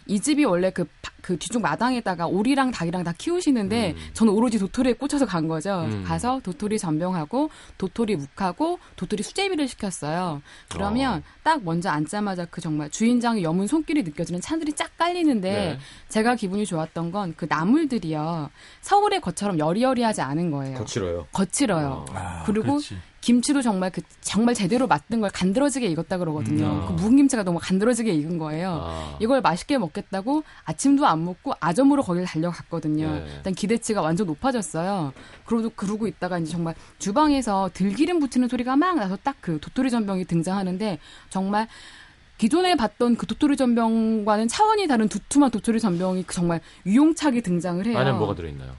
[0.07, 4.09] 이 집이 원래 그, 바- 그 뒤쪽 마당에다가 오리랑 닭이랑 다 키우시는데 음.
[4.13, 5.81] 저는 오로지 도토리에 꽂혀서 간 거죠.
[5.85, 6.03] 음.
[6.05, 10.41] 가서 도토리 전병하고 도토리 묵하고 도토리 수제비를 시켰어요.
[10.69, 11.21] 그러면 어.
[11.43, 15.79] 딱 먼저 앉자마자 그 정말 주인장의 염은 손길이 느껴지는 찬들이 쫙 깔리는데 네.
[16.09, 18.49] 제가 기분이 좋았던 건 그 나물들이요.
[18.81, 20.77] 서울의 것처럼 여리여리하지 않은 거예요.
[20.79, 21.27] 거칠어요.
[21.31, 21.87] 거칠어요.
[21.87, 22.05] 어.
[22.13, 22.97] 아, 그리고 그렇지.
[23.21, 26.65] 김치도 정말 그 정말 제대로 맞던 걸 간드러지게 익었다 그러거든요.
[26.65, 26.85] 음.
[26.87, 28.81] 그 묵은 김치가 너무 간드러지게 익은 거예요.
[28.83, 29.17] 아.
[29.21, 33.11] 이걸 맛있게 먹겠다고 아침도 안 먹고 아점으로 거기를 달려갔거든요.
[33.11, 33.25] 네.
[33.37, 35.13] 일단 기대치가 완전 높아졌어요.
[35.45, 40.25] 그러고 그러고 있다가 이제 정말 주방에서 들기름 붙이는 소리가 막 나서 딱 그 도토리 전병이
[40.25, 41.67] 등장하는데 정말
[42.37, 47.97] 기존에 봤던 그 도토리 전병과는 차원이 다른 두툼한 도토리 전병이 그 정말 유용차게 등장을 해요.
[47.97, 48.75] 안에 뭐가 들어있나요?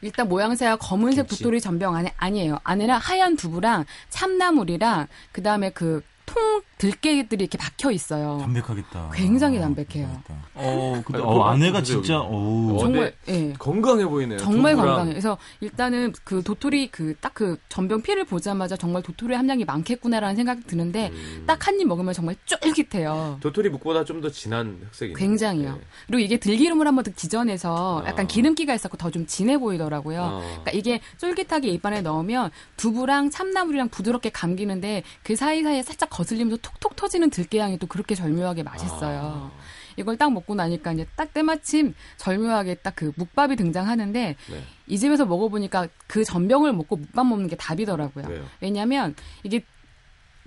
[0.00, 1.42] 일단 모양새가 검은색 김치?
[1.42, 2.58] 도토리 전병 안에 아니에요.
[2.64, 8.38] 안에는 하얀 두부랑 참나물이랑 그 다음에 그 통 들깨들이 이렇게 박혀 있어요.
[8.40, 9.10] 담백하겠다.
[9.14, 10.06] 굉장히 아, 담백해요.
[10.06, 10.34] 담백하겠다.
[10.54, 12.20] 어, 근데 어, 안에가 진짜.
[12.20, 12.28] 어.
[12.30, 13.52] 어, 정말 예.
[13.58, 14.38] 건강해 보이네요.
[14.38, 15.12] 정말 두부랑 건강해요.
[15.14, 20.62] 그래서 일단은 그 도토리 그 딱 그 전병 피를 보자마자 정말 도토리 함량이 많겠구나라는 생각이
[20.64, 21.44] 드는데 음.
[21.46, 23.38] 딱한 입 먹으면 정말 쫄깃해요.
[23.40, 25.72] 도토리 묵보다 좀 더 진한 흑색이 굉장히요.
[25.74, 25.80] 네.
[26.08, 28.28] 그리고 이게 들기름을 한번 더 기전해서 약간 아.
[28.28, 30.20] 기름기가 있었고 더 좀 진해 보이더라고요.
[30.20, 30.40] 어.
[30.40, 37.30] 그러니까 이게 쫄깃하게 입안에 넣으면 두부랑 참나물이랑 부드럽게 감기는데 그 사이사이에 살짝 거슬리면서 톡톡 터지는
[37.30, 39.50] 들깨향이 또 그렇게 절묘하게 맛있어요.
[39.52, 39.52] 아.
[39.96, 44.62] 이걸 딱 먹고 나니까 이제 딱 때마침 절묘하게 딱 그 묵밥이 등장하는데 네.
[44.88, 48.26] 이 집에서 먹어보니까 그 전병을 먹고 묵밥 먹는 게 답이더라고요.
[48.28, 48.44] 왜요?
[48.60, 49.62] 왜냐하면 이게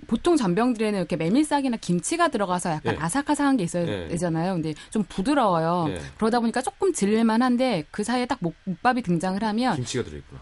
[0.06, 2.98] 보통 전병들에는 이렇게 메밀싹이나 김치가 들어가서 약간 예.
[2.98, 4.08] 아삭아삭한 게 있어야 예.
[4.08, 4.54] 되잖아요.
[4.54, 5.86] 근데 좀 부드러워요.
[5.90, 6.00] 예.
[6.18, 10.40] 그러다 보니까 조금 질릴만 한데 그 사이에 딱 묵- 묵밥이 등장을 하면 김치가 들어있구나.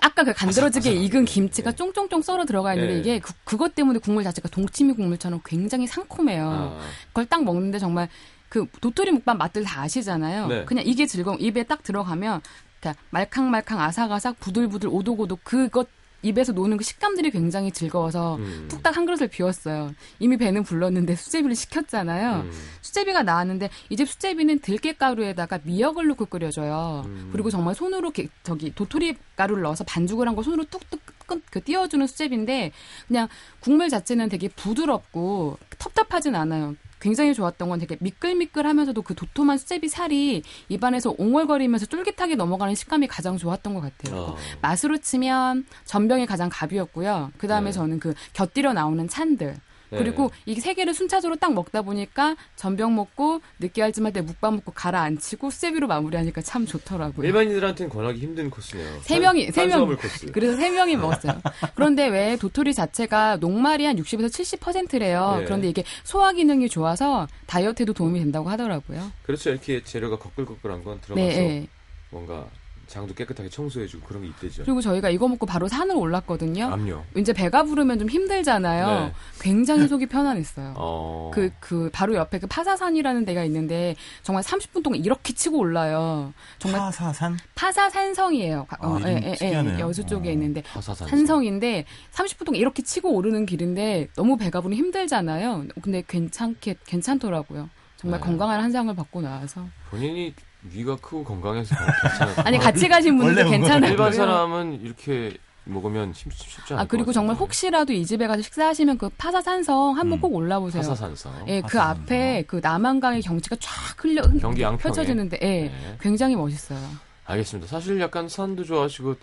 [0.00, 1.04] 아까 그 간드러지게 아삭아삭하게.
[1.04, 1.76] 익은 김치가 예.
[1.76, 2.98] 쫑쫑쫑 썰어 들어가 있는데 예.
[2.98, 6.50] 이게 그, 그것 때문에 국물 자체가 동치미 국물처럼 굉장히 상콤해요.
[6.50, 6.80] 아.
[7.08, 8.08] 그걸 딱 먹는데 정말
[8.48, 10.46] 그 도토리 묵밥 맛들 다 아시잖아요.
[10.48, 10.64] 네.
[10.64, 11.38] 그냥 이게 즐거움.
[11.40, 12.40] 입에 딱 들어가면
[12.80, 15.88] 그러니까 말캉말캉 아삭아삭 부들부들 오독오독 그것
[16.22, 18.66] 입에서 노는 그 식감들이 굉장히 즐거워서 음.
[18.68, 19.94] 뚝딱 한 그릇을 비웠어요.
[20.18, 22.40] 이미 배는 불렀는데 수제비를 시켰잖아요.
[22.42, 22.52] 음.
[22.82, 27.02] 수제비가 나왔는데 이 집 수제비는 들깨가루에다가 미역을 넣고 끓여줘요.
[27.06, 27.28] 음.
[27.32, 31.62] 그리고 정말 손으로 이렇게 저기 도토리 가루를 넣어서 반죽을 한 거 손으로 뚝뚝 끈- 그
[31.62, 32.72] 띄워주는 수제비인데
[33.08, 33.28] 그냥
[33.60, 36.74] 국물 자체는 되게 부드럽고 텁텁하진 않아요.
[37.00, 43.36] 굉장히 좋았던 건 되게 미끌미끌하면서도 그 도톰한 수제비 살이 입안에서 옹얼거리면서 쫄깃하게 넘어가는 식감이 가장
[43.36, 44.20] 좋았던 것 같아요.
[44.20, 44.36] 어.
[44.60, 47.32] 맛으로 치면 전병이 가장 갑이었고요.
[47.38, 47.72] 그 다음에 네.
[47.72, 49.56] 저는 그 곁들여 나오는 찬들.
[49.90, 49.98] 네.
[49.98, 54.72] 그리고 이 세 개를 순차적으로 딱 먹다 보니까 전병 먹고 느끼할 쯤할 때 묵밥 먹고
[54.72, 57.26] 가라앉히고 수제비로 마무리하니까 참 좋더라고요.
[57.26, 59.00] 일반인들한테는 권하기 힘든 코스네요.
[59.02, 59.96] 세 명이- 세 명.
[60.32, 61.40] 그래서 세 명이 먹었어요.
[61.74, 65.36] 그런데 왜 도토리 자체가 녹말이 한 60에서 70%래요.
[65.40, 65.44] 네.
[65.44, 69.10] 그런데 이게 소화 기능이 좋아서 다이어트에도 도움이 된다고 하더라고요.
[69.24, 69.50] 그렇죠.
[69.50, 71.66] 이렇게 재료가 거끌거끌한 건 들어가서 네, 네.
[72.10, 72.46] 뭔가
[72.90, 74.64] 장도 깨끗하게 청소해주고 그런 게 있대죠.
[74.64, 76.64] 그리고 저희가 이거 먹고 바로 산을 올랐거든요.
[76.72, 77.04] 암요.
[77.16, 78.86] 이제 배가 부르면 좀 힘들잖아요.
[79.06, 79.12] 네.
[79.40, 80.74] 굉장히 속이 편안했어요.
[80.76, 81.30] 어.
[81.32, 86.34] 그, 그, 바로 옆에 그 파사산이라는 데가 있는데, 정말 30분 동안 이렇게 치고 올라요.
[86.58, 87.38] 정말 파사산?
[87.54, 88.64] 파사산성이에요.
[88.66, 89.78] 가- 어, 아, 예, 예, 예.
[89.78, 90.32] 여수 쪽에 어.
[90.32, 91.06] 있는데, 화사산.
[91.08, 95.66] 산성인데, 30분 동안 이렇게 치고 오르는 길인데, 너무 배가 부르면 힘들잖아요.
[95.80, 97.70] 근데 괜찮게, 괜찮더라고요.
[97.98, 98.26] 정말 네.
[98.26, 99.64] 건강한 한상을 받고 나와서.
[99.90, 102.34] 본인이 위가 크고 건강해서 괜찮아요.
[102.44, 103.90] 아니, 같이 가신 원래 괜찮아요.
[103.90, 107.36] 일반 사람은 이렇게 먹으면 쉽, 쉽지 않을 아, 그리고 것 정말.
[107.36, 110.20] 혹시라도 이 집에 가서 식사하시면 그 파사산성 한번 음.
[110.20, 110.82] 꼭 올라보세요.
[110.82, 111.44] 화사산성.
[111.48, 112.02] 예, 그 파사산성.
[112.04, 113.70] 앞에 그 남한강의 경치가 쫙
[114.04, 114.82] 흘려 경기 양평에.
[114.82, 115.96] 펼쳐지는데, 예, 네.
[116.00, 116.78] 굉장히 멋있어요.
[117.26, 117.68] 알겠습니다.
[117.68, 119.14] 사실 약간 산도 좋아하시고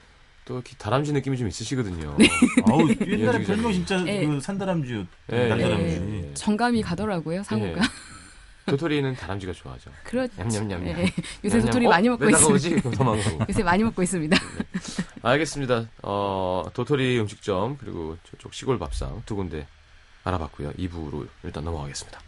[0.45, 2.15] 또 이렇게 다람쥐 느낌이 좀 있으시거든요.
[2.17, 2.30] 네.
[2.71, 3.73] 아우, 옛날에 별명.
[3.73, 4.26] 진짜 예.
[4.26, 6.32] 그 산다람쥐, 예, 날다람쥐.
[6.36, 7.82] 정감이 가더라고요, 상호가.
[8.67, 8.71] 예.
[8.71, 9.91] 도토리는 다람쥐가 좋아하죠.
[10.03, 10.34] 그렇죠.
[10.43, 10.88] 냠냠냠냠.
[10.99, 11.06] 예,
[11.45, 11.65] 요새 냠냠.
[11.65, 11.89] 도토리 어?
[11.89, 12.89] 많이 먹고 왜 있습니다.
[12.91, 13.45] 도망가고.
[13.49, 14.38] 요새 많이 먹고 있습니다.
[15.21, 15.89] 알겠습니다.
[16.03, 19.67] 어, 도토리 음식점 그리고 저쪽 시골 밥상 두 군데
[20.23, 20.71] 알아봤고요.
[20.73, 22.19] 2부로 일단 넘어가겠습니다.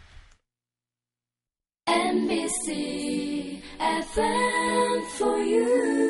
[1.86, 6.00] NBC FM for you.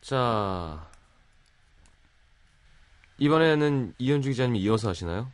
[0.00, 0.88] 자,
[3.18, 5.30] 이번에는 이현주 기자님 이어서 하시나요?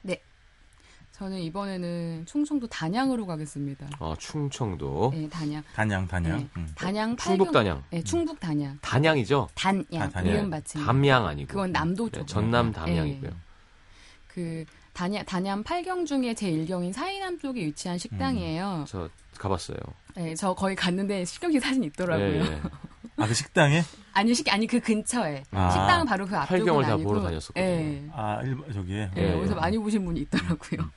[1.14, 3.86] 저는 이번에는 충청도 단양으로 가겠습니다.
[4.00, 5.12] 아, 충청도.
[5.14, 5.62] 네, 단양.
[5.72, 6.38] 단양, 단양.
[6.38, 6.48] 네.
[6.56, 6.68] 음.
[6.74, 7.84] 단양 충북 단양.
[7.90, 8.76] 네, 충북 단양.
[8.82, 9.48] 단양이죠?
[9.54, 9.84] 단양.
[9.92, 10.34] 아, 단양.
[10.34, 10.84] 이음 받침.
[10.84, 11.46] 담양 아니고.
[11.46, 12.26] 그건 남도 네, 쪽.
[12.26, 13.30] 전남 담양이고요.
[13.30, 13.36] 네.
[14.26, 18.84] 그 단양 단양 팔경 중에 제 일경인 사이남 쪽에 위치한 식당이에요.
[18.88, 19.78] 저 가봤어요.
[20.16, 22.42] 네, 저 거기 갔는데 식경기 사진 있더라고요.
[23.16, 23.82] 아, 그 식당에?
[24.12, 25.70] 아니 식 아니 그 근처에 아.
[25.70, 27.08] 식당은 바로 그 앞쪽은 팔경을 다 아니고.
[27.08, 27.64] 보러 다녔었거든요.
[27.64, 28.04] 예.
[28.12, 29.10] 아, 일 저기에?
[29.16, 29.60] 예, 예, 어디서 예.
[29.60, 30.90] 많이 보신 분이 있더라고요.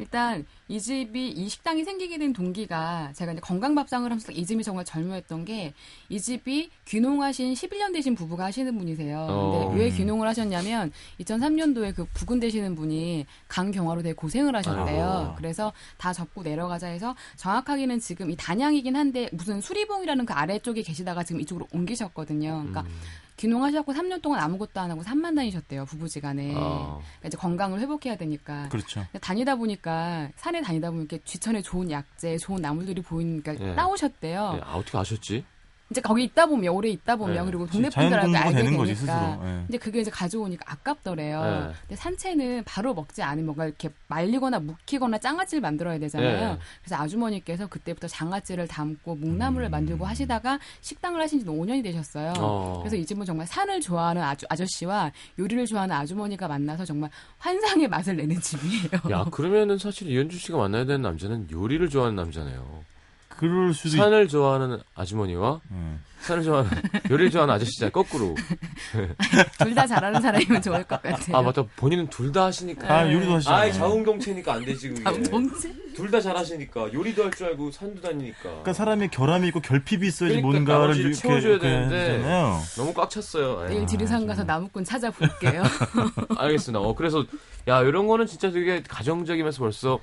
[0.00, 4.84] 일단 이 집이 이 식당이 생기게 된 동기가 제가 이제 건강밥상을 하면서 이 집이 정말
[4.84, 5.72] 절묘했던 게
[6.08, 9.26] 이 집이 귀농하신 11년 되신 부부가 하시는 분이세요.
[9.30, 9.68] 어.
[9.68, 15.08] 근데 왜 귀농을 하셨냐면 2003년도에 그 부근 되시는 분이 강경화로 되게 고생을 하셨대요.
[15.08, 15.34] 아이고.
[15.36, 21.22] 그래서 다 접고 내려가자 해서 정확하게는 지금 이 단양이긴 한데 무슨 수리봉이라는 그 아래쪽에 계시다가
[21.22, 22.50] 지금 이쪽으로 옮기셨거든요.
[22.50, 23.00] 그러니까 음.
[23.40, 25.86] 귀농하셨고 3년 동안 아무것도 안 하고 산만 다니셨대요.
[25.86, 26.54] 부부지간에.
[26.54, 28.68] 아, 그러니까 이제 건강을 회복해야 되니까.
[28.68, 29.06] 그렇죠.
[29.20, 33.74] 다니다 보니까 산에 다니다 보면 이렇게 뒤천에 좋은 약재, 좋은 나물들이 보이니까 예.
[33.74, 34.52] 따오셨대요.
[34.56, 35.44] 예, 아, 어떻게 아셨지?
[35.90, 37.44] 이제 거기 있다 보면 오래 있다 보면 예.
[37.44, 38.76] 그리고 동네 공부가 알게 되니까.
[38.76, 38.92] 거지.
[38.92, 39.36] 예.
[39.66, 41.42] 근데 그게 이제 가져오니까 아깝더래요.
[41.44, 41.74] 예.
[41.80, 46.52] 근데 산채는 바로 먹지 않으면 뭔가 이렇게 말리거나 묵히거나 장아찌를 만들어야 되잖아요.
[46.52, 46.58] 예.
[46.82, 49.70] 그래서 아주머니께서 그때부터 장아찌를 담고 묵나물을 음.
[49.70, 52.34] 만들고 하시다가 식당을 하신 지 5년이 되셨어요.
[52.38, 52.78] 어.
[52.82, 58.16] 그래서 이 집은 정말 산을 좋아하는 아주, 아저씨와 요리를 좋아하는 아주머니가 만나서 정말 환상의 맛을
[58.16, 59.10] 내는 집이에요.
[59.10, 62.84] 야, 그러면은 사실 이현주 씨가 만나야 되는 남자는 요리를 좋아하는 남자네요.
[63.30, 63.98] 그럴 수도 있...
[63.98, 65.76] 산을 좋아하는 아주머니와 예.
[66.20, 66.70] 산을 좋아하는
[67.10, 68.34] 요리를 좋아하는 아저씨자 거꾸로.
[69.58, 71.36] 둘 다 잘하는 사람이면 좋을 것 같아요.
[71.36, 71.62] 아 맞다.
[71.76, 72.92] 본인은 둘 다 하시니까.
[72.92, 73.60] 아, 요리도 하시잖아요.
[73.62, 75.02] 아이 자웅동체니까 안 되지 그게.
[75.02, 75.72] 자웅동체?
[75.94, 78.42] 둘 다 잘하시니까 요리도 할 줄 알고 산도 다니니까.
[78.42, 82.16] 그러니까 사람이 결함이 있고 결핍이 있어야지 그러니까 뭔가를 이렇게 채워줘야 이렇게 되는데.
[82.18, 82.60] 하잖아요.
[82.76, 83.66] 너무 꽉 찼어요.
[83.68, 83.86] 내일 예.
[83.86, 85.62] 지리산 가서 나무꾼 찾아볼게요.
[86.36, 86.80] 알겠습니다.
[86.80, 87.24] 어 그래서
[87.68, 89.98] 야 이런 거는 진짜 되게 가정적이면서 벌써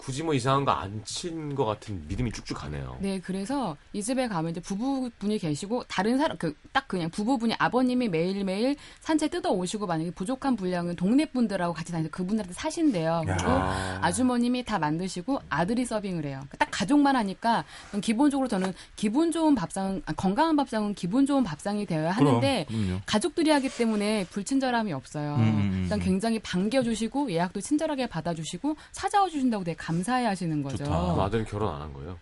[0.00, 2.96] 굳이 뭐 이상한 거 안 친 것 같은 믿음이 쭉쭉 가네요.
[3.00, 8.08] 네, 그래서 이 집에 가면 이제 부부분이 계시고 다른 사람 그 딱 그냥 부부분이 아버님이
[8.08, 13.22] 매일 매일 산채 뜯어 오시고 만약에 부족한 분량은 동네 분들하고 같이 다니서 그분들한테 사신대요.
[13.26, 13.98] 그리고 아.
[14.02, 16.40] 아주머님이 다 만드시고 아들이 서빙을 해요.
[16.58, 17.64] 딱 가족만 하니까
[18.02, 23.00] 기본적으로 저는 기분 좋은 밥상, 아, 건강한 밥상은 기분 좋은 밥상이 되어야 하는데 그럼.
[23.04, 25.34] 가족들이 하기 때문에 불친절함이 없어요.
[25.34, 26.04] 음, 음, 일단 음.
[26.04, 30.84] 굉장히 반겨주시고 예약도 친절하게 받아주시고 찾아와 주신다고 되게 감사해 하시는 거죠.
[30.84, 31.24] 좋다.
[31.24, 32.18] 아들은 결혼 안 한 거예요?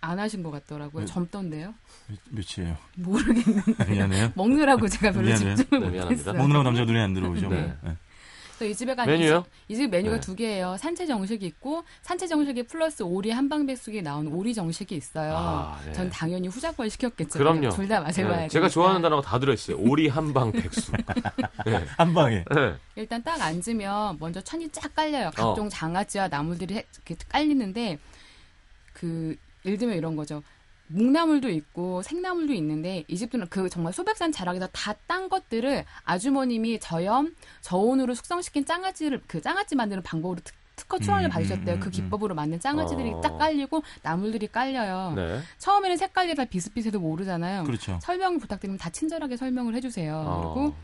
[0.00, 1.04] 안 하신 것 같더라고요.
[1.04, 1.12] 네.
[1.12, 1.74] 젊던데요?
[2.06, 2.18] 몇-
[2.58, 2.76] 몇이에요?
[2.96, 3.84] 모르겠는데.
[3.90, 4.32] 미안해요.
[4.36, 5.56] 먹느라고 제가 별로 미안해요.
[5.56, 6.04] 집중을 네, 미안합니다.
[6.04, 6.34] 못했어요.
[6.38, 7.48] 먹느라고 남자가 눈에 안 들어오죠.
[7.48, 7.74] 네.
[7.82, 7.96] 네.
[8.58, 9.44] 또 이 집에 가 메뉴요?
[9.68, 10.20] 이 집 메뉴가 네.
[10.20, 10.76] 두 개예요.
[10.78, 15.34] 산채 정식이 있고 산채 정식이 플러스 오리 한방백숙이 나온 오리 정식이 있어요.
[15.36, 15.92] 아, 네.
[15.92, 17.38] 전 당연히 후작걸 시켰겠죠.
[17.38, 17.68] 그럼요.
[17.70, 18.68] 둘 다 맛을 네, 봐야 제가.
[18.68, 19.76] 좋아하는 단어가 다 들어있어요.
[19.78, 20.92] 오리 한방 백수.
[21.66, 21.84] 네.
[21.96, 22.44] 한 방에.
[22.54, 22.74] 네.
[22.96, 25.28] 일단 딱 앉으면 먼저 천이 쫙 깔려요.
[25.28, 25.30] 어.
[25.30, 27.98] 각종 장아찌와 나물들이 해- 이렇게 깔리는데
[28.92, 30.42] 그 예를 들면 이런 거죠.
[30.88, 37.34] 묵나물도 있고 생나물도 있는데 이 집들은 그 정말 소백산 자락에서 다 딴 것들을 아주머님이 저염
[37.62, 41.76] 저온으로 숙성시킨 장아찌를 그 장아찌 만드는 방법으로 특, 특허 출원을 음, 받으셨대요.
[41.76, 43.20] 음, 그 음, 기법으로 만든 장아찌들이 어.
[43.22, 45.14] 딱 깔리고 나물들이 깔려요.
[45.16, 45.40] 네.
[45.58, 47.64] 처음에는 색깔이 다 비슷비슷해도 모르잖아요.
[47.64, 47.98] 그렇죠.
[48.02, 50.14] 설명 부탁드리면 다 친절하게 설명을 해주세요.
[50.14, 50.54] 어.
[50.54, 50.74] 그리고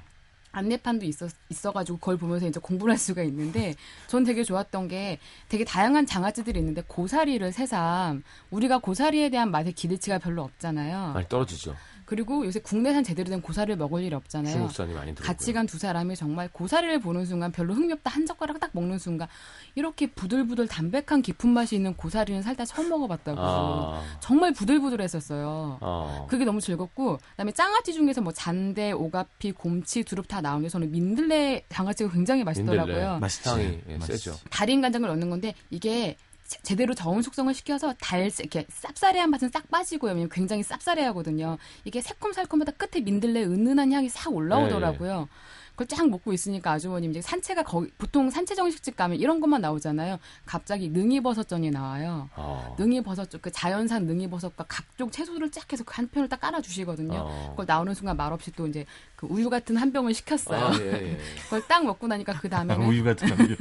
[0.55, 3.75] 안내판도 있어, 있어가지고 그걸 보면서 이제 공부를 할 수가 있는데
[4.07, 10.19] 전 되게 좋았던 게 되게 다양한 장아찌들이 있는데 고사리를 새삼 우리가 고사리에 대한 맛의 기대치가
[10.19, 11.13] 별로 없잖아요.
[11.15, 11.75] 많이 떨어지죠.
[12.15, 14.53] 그리고 요새 국내산 제대로 된 고사리를 먹을 일이 없잖아요.
[14.53, 15.27] 중국산이 많이 들어오고요.
[15.27, 19.27] 같이 간 두 사람이 정말 고사리를 보는 순간 별로 흥미없다 한 젓가락 딱 먹는 순간
[19.75, 25.79] 이렇게 부들부들 담백한 깊은 맛이 있는 고사리는 살다 처음 먹어봤다고 아, 정말 부들부들했었어요.
[25.81, 26.27] 아.
[26.29, 31.65] 그게 너무 즐겁고 그다음에 장아찌 중에서 뭐 잔대, 오가피, 곰치, 두릅 다 나오는데 저는 민들레
[31.69, 32.95] 장아찌가 굉장히 맛있더라고요.
[32.95, 33.19] 민들레.
[33.19, 33.49] 맛있지.
[33.49, 34.19] 향이 예, 맛있지.
[34.31, 34.39] 세죠.
[34.51, 39.69] 달인 간장을 넣는 건데 이게 제- 제대로 저온 숙성을 시켜서 달 이렇게 쌉싸래한 맛은 싹
[39.71, 40.29] 빠지고요.
[40.29, 41.57] 굉장히 쌉싸래하거든요.
[41.85, 45.29] 이게 새콤달콤하다 끝에 민들레 은은한 향이 싹 올라오더라고요.
[45.75, 50.19] 그걸 쫙 먹고 있으니까 아주머님 이제 산채가 거기 보통 산채 정식집 가면 이런 것만 나오잖아요.
[50.47, 52.29] 갑자기 능이버섯전이 나와요.
[52.37, 52.75] 아.
[52.79, 57.19] 능이버섯 그 자연산 능이버섯과 각종 채소를 쫙 해서 그한 편을 딱 깔아 주시거든요.
[57.19, 57.49] 어.
[57.51, 60.65] 그걸 나오는 순간 말없이 또 이제 그 우유 같은 한 병을 시켰어요.
[60.65, 61.19] 아, 예, 예.
[61.45, 63.57] 그걸 딱 먹고 나니까 그 다음에는 우유 같은 우유.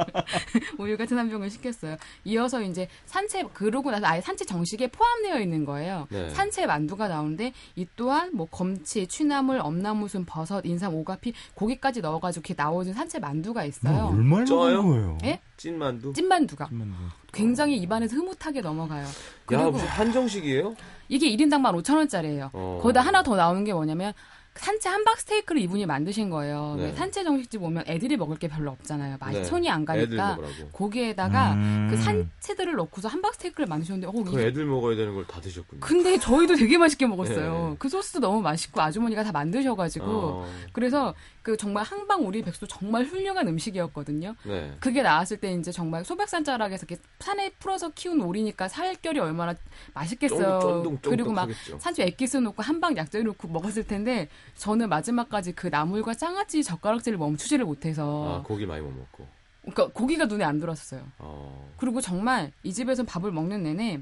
[0.78, 1.96] 우유 같은 한 병을 시켰어요.
[2.24, 6.06] 이어서 이제 산채 그러고 나서 아예 산채 정식에 포함되어 있는 거예요.
[6.10, 6.30] 네.
[6.30, 12.54] 산채 만두가 나오는데 이 또한 뭐 검치, 취나물, 엄나무순, 버섯, 인삼, 오가피, 고기까지 넣어가지고 이렇게
[12.62, 14.06] 나오는 산채 만두가 있어요.
[14.06, 14.44] 얼마나?
[14.44, 15.18] 먹는 거예요?
[15.24, 15.40] 예?
[15.56, 16.12] 찐만두.
[16.12, 16.94] 찐만두가 찐만두.
[17.32, 19.04] 굉장히 입안에서 흐뭇하게 넘어가요.
[19.04, 19.08] 야,
[19.46, 20.74] 그리고 무슨 한정식이에요?
[21.08, 22.50] 이게 1인당 15,000원짜리예요.
[22.52, 22.80] 어.
[22.82, 24.12] 거기다 하나 더 나오는 게 뭐냐면
[24.54, 26.74] 산채 한박 스테이크를 이분이 만드신 거예요.
[26.78, 26.84] 네.
[26.84, 29.16] 왜 산채 정식집 오면 애들이 먹을 게 별로 없잖아요.
[29.18, 29.44] 맛이 네.
[29.44, 30.68] 손이 안 가니까 먹으라고.
[30.72, 31.88] 거기에다가 음.
[31.90, 35.80] 그 산채들을 넣고서 한박 스테이크를 만드셨는데 어, 그 애들 먹어야 되는 걸 다 드셨군요.
[35.80, 37.68] 근데 저희도 되게 맛있게 먹었어요.
[37.70, 37.76] 네.
[37.78, 43.04] 그 소스도 너무 맛있고 아주머니가 다 만드셔가지고 어, 그래서 그 정말 한방 오리 백수 정말
[43.04, 44.34] 훌륭한 음식이었거든요.
[44.44, 44.76] 네.
[44.80, 49.54] 그게 나왔을 때 이제 정말 소백산 자락에서 이렇게 산에 풀어서 키운 오리니까 살결이 얼마나
[49.94, 50.60] 맛있겠어요.
[50.60, 51.48] 쫀득, 그리고 막.
[51.78, 57.64] 산초 액기스 넣고 한방 약재 넣고 먹었을 텐데 저는 마지막까지 그 나물과 장아찌 젓가락질을 멈추지를
[57.64, 59.26] 못해서 아, 고기 많이 못 먹고.
[59.62, 61.02] 그러니까 고기가 눈에 안 들어왔어요.
[61.18, 61.72] 어.
[61.78, 64.00] 그리고 정말 이 집에서 밥을 먹는 내내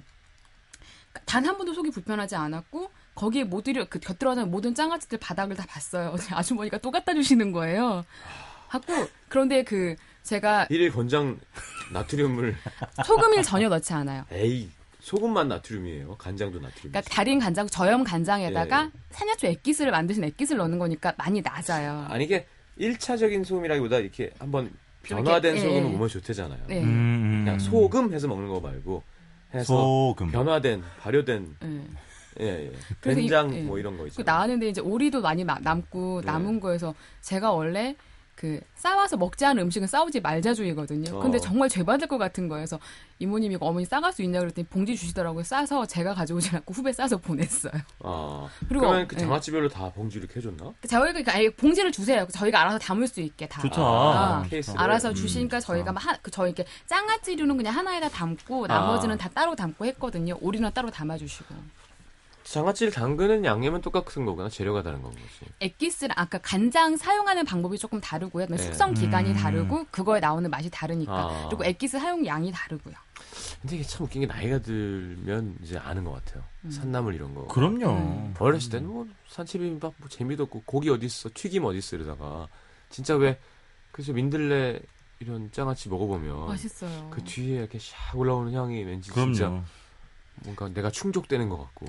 [1.26, 6.14] 단 한 번도 속이 불편하지 않았고 거기에 모두 그 곁들어가는 모든 장아찌들 바닥을 다 봤어요.
[6.32, 8.04] 아주머니가 또 갖다 주시는 거예요.
[8.68, 8.92] 하고
[9.28, 11.38] 그런데 그 제가 일일 권장
[11.92, 12.56] 나트륨을
[13.04, 14.24] 소금을 전혀 넣지 않아요.
[14.30, 14.70] 에이
[15.06, 16.14] 소금만 나트륨이에요.
[16.16, 16.92] 간장도 나트륨.
[16.92, 19.00] 그러니까 달인 간장, 저염 간장에다가 예.
[19.10, 22.06] 산야초 액기스를 만드신 액기스를 넣는 거니까 많이 낮아요.
[22.08, 22.46] 아니 이게
[22.78, 24.70] 1차적인 소금이라기보다 이렇게 한번
[25.04, 25.60] 이렇게, 변화된 예.
[25.60, 26.60] 소금은 몸에 좋대잖아요.
[26.68, 26.82] 네.
[26.84, 29.02] 음, 그냥 소금 해서 먹는 거 말고
[29.52, 30.30] 해서 소금.
[30.30, 31.80] 변화된 발효된 예.
[32.40, 32.66] 예, 예.
[32.66, 33.62] 이- 된장 예.
[33.62, 34.32] 뭐 이런 거그 있잖아요.
[34.32, 36.26] 나왔는데 이제 오리도 많이 마- 남고 네.
[36.30, 37.96] 남은 거에서 제가 원래
[38.34, 41.20] 그 싸와서 먹지 않은 음식은 싸우지 말자주의거든요.
[41.20, 41.40] 근데 어.
[41.40, 42.80] 정말 죄받을 것 같은 거여서
[43.18, 45.44] 이모님이 이거 어머니 싸갈 수 있냐 그랬더니 봉지 주시더라고요.
[45.44, 47.72] 싸서 제가 가져오지 않고 후배 싸서 보냈어요.
[48.00, 48.48] 아.
[48.68, 49.20] 그리고 그러면 어, 그 예.
[49.20, 50.72] 장아찌별로 다 봉지를 이렇게 해줬나?
[50.88, 52.26] 저희가 그 아예 봉지를 주세요.
[52.32, 53.62] 저희가 알아서 담을 수 있게 다.
[53.62, 53.80] 좋다.
[53.80, 54.80] 아, 케이스를.
[54.80, 55.74] 알아서 음, 주시니까 좋다.
[55.74, 60.36] 저희가 막 하, 그 저희 이렇게 장아찌류는 그냥 하나에다 담고 나머지는 다 따로 담고 했거든요.
[60.40, 61.54] 오리는 따로 담아주시고.
[62.44, 64.48] 장아찌를 담그는 양념은 똑같은 거구나.
[64.48, 65.50] 재료가 다른 건 거지.
[65.60, 68.46] 액기스랑 아까 간장 사용하는 방법이 조금 다르고요.
[68.46, 68.58] 네.
[68.58, 69.34] 숙성 기간이 음.
[69.34, 71.12] 다르고 그거에 나오는 맛이 다르니까.
[71.12, 71.48] 아.
[71.48, 72.94] 그리고 액기스 사용 양이 다르고요.
[73.60, 76.42] 근데 이게 참 웃긴 게 나이가 들면 이제 아는 것 같아요.
[76.64, 76.70] 음.
[76.70, 77.46] 산나물 이런 거.
[77.46, 77.86] 그럼요.
[77.90, 78.34] 음.
[78.38, 82.48] 어렸을 때는 뭐 산채비빔밥 뭐 재미도 없고 고기 어디 있어 튀김 어디 있어 이러다가
[82.90, 83.38] 진짜 왜
[83.92, 84.80] 그래서 민들레
[85.20, 87.10] 이런 장아찌 먹어보면 맛있어요.
[87.10, 89.32] 그 뒤에 이렇게 샥 올라오는 향이 왠지 그럼요.
[89.34, 89.64] 진짜
[90.44, 91.86] 뭔가 내가 충족되는 것 같고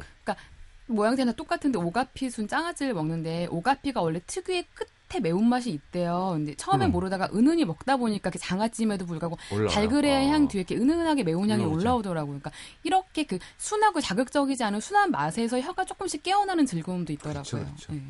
[0.87, 6.31] 모양새는 똑같은데 오가피순 장아찌를 먹는데 오가피가 원래 특유의 끝에 매운맛이 있대요.
[6.33, 6.91] 근데 처음에 그럼.
[6.91, 11.63] 모르다가 은은히 먹다 보니까 그 장아찌임에도 불구하고 올라 달그레의 향 뒤에 이렇게 은은하게 매운 향이
[11.63, 11.79] 올라오죠.
[11.79, 12.39] 올라오더라고요.
[12.39, 12.51] 그러니까
[12.83, 17.43] 이렇게 그 순하고 자극적이지 않은 순한 맛에서 혀가 조금씩 깨어나는 즐거움도 있더라고요.
[17.43, 17.93] 그렇죠, 그렇죠.
[17.93, 18.03] 네.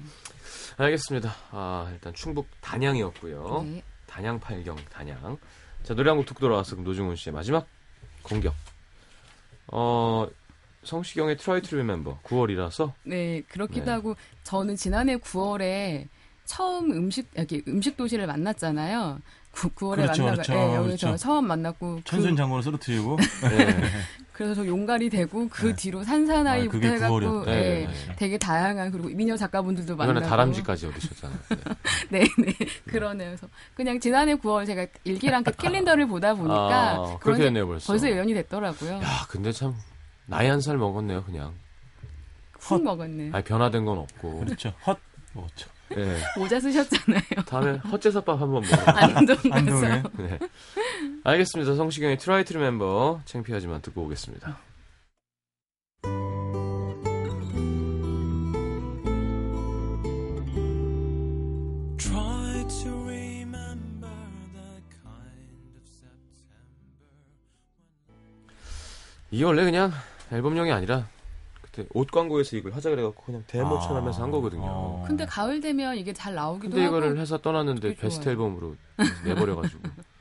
[0.77, 1.35] 알겠습니다.
[1.51, 3.63] 아 일단 충북 단양이었고요.
[3.67, 3.83] 네.
[4.07, 5.37] 단양 팔경 단양.
[5.83, 7.67] 자 노래 한 곡 듣고 돌아와서 노중훈 씨의 마지막
[8.23, 8.55] 공격.
[9.67, 10.27] 어
[10.83, 13.91] 성시경의 Try to Remember 9월이라서 네, 그렇기도 네.
[13.91, 16.07] 하고 저는 지난해 9월에
[16.45, 19.19] 처음 음식 여기 음식 도시를 만났잖아요.
[19.53, 21.17] 9, 9월에 그렇죠, 만나가 그렇죠, 예, 여기서 그렇죠.
[21.17, 23.83] 처음 만났고 그, 천순 장군을 쓰러뜨리고 네.
[24.33, 25.75] 그래서 저 용갈이 되고 그 네.
[25.75, 27.47] 뒤로 아, 산사나이부터 그게 해갖고 9월이었다.
[27.49, 28.15] 예, 네, 네.
[28.15, 31.39] 되게 다양한 그리고 미녀 작가분들도 만나고 이번에 다람쥐까지 얻으셨잖아요.
[32.09, 32.19] 네.
[32.19, 32.53] 네, 네.
[32.87, 33.29] 그러네요.
[33.29, 37.87] 그래서 그냥 지난해 9월 제가 일기랑 그 캘린더를 보다 보니까 아, 그렇게 게 됐네요, 벌써.
[37.93, 38.93] 벌써 예언이 됐더라고요.
[38.93, 39.75] 야, 근데 참
[40.25, 41.53] 나이 한 살 먹었네요, 그냥.
[42.59, 43.29] 훅 먹었네.
[43.33, 44.39] 아니 변화된 건 없고.
[44.39, 44.73] 그렇죠.
[44.87, 44.97] 헛
[45.33, 45.69] 먹었죠.
[45.97, 46.17] 예.
[46.39, 47.21] 모자 쓰셨잖아요.
[47.45, 48.91] 다음에 헛제사밥 한번 먹어.
[48.91, 49.49] 안동 가서.
[49.51, 50.03] 안동에.
[50.17, 50.39] 네.
[51.23, 51.75] 알겠습니다.
[51.75, 54.57] 성시경의 Try to Remember 창피하지만 듣고 오겠습니다.
[69.33, 69.91] 이게 원래 그냥
[70.31, 71.07] 앨범용이 아니라
[71.93, 74.63] 옷 광고에서 이걸 하자 그래갖고 그냥 데모처럼 하면서 한 거거든요.
[74.65, 75.03] 어.
[75.07, 76.97] 근데 가을 되면 이게 잘 나오기도 근데 하고.
[76.97, 78.31] 이거를 회사 떠났는데 베스트 좋아요.
[78.33, 78.75] 앨범으로
[79.25, 79.81] 내버려가지고.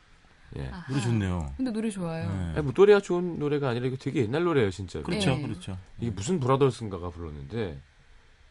[0.57, 0.69] 예.
[0.69, 0.87] 아하.
[0.89, 1.53] 노래 좋네요.
[1.57, 2.29] 근데 노래 좋아요.
[2.29, 2.53] 네.
[2.55, 5.05] 아니, 뭐 노래가 좋은 노래가 아니라 이거 되게 옛날 노래예요, 진짜로.
[5.05, 5.43] 그렇죠, 네.
[5.43, 5.79] 그렇죠.
[5.99, 7.81] 이게 무슨 브라더스인가가 불렀는데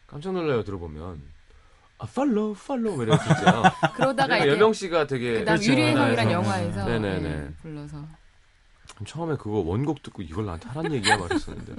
[0.06, 1.22] 깜짝 놀라요 들어보면.
[1.98, 3.62] 아, 팔로우, 팔로우 이래 진짜.
[3.94, 5.72] 그러다가 이제 여명 씨가 되게 그다음 그렇죠.
[5.72, 7.54] 유리의 성이란 네, 영화에서 네, 네, 네, 네.
[7.62, 8.04] 불러서
[9.06, 11.74] 처음에 그거 원곡 듣고 이걸 나한테 하란 얘기야 말했었는데.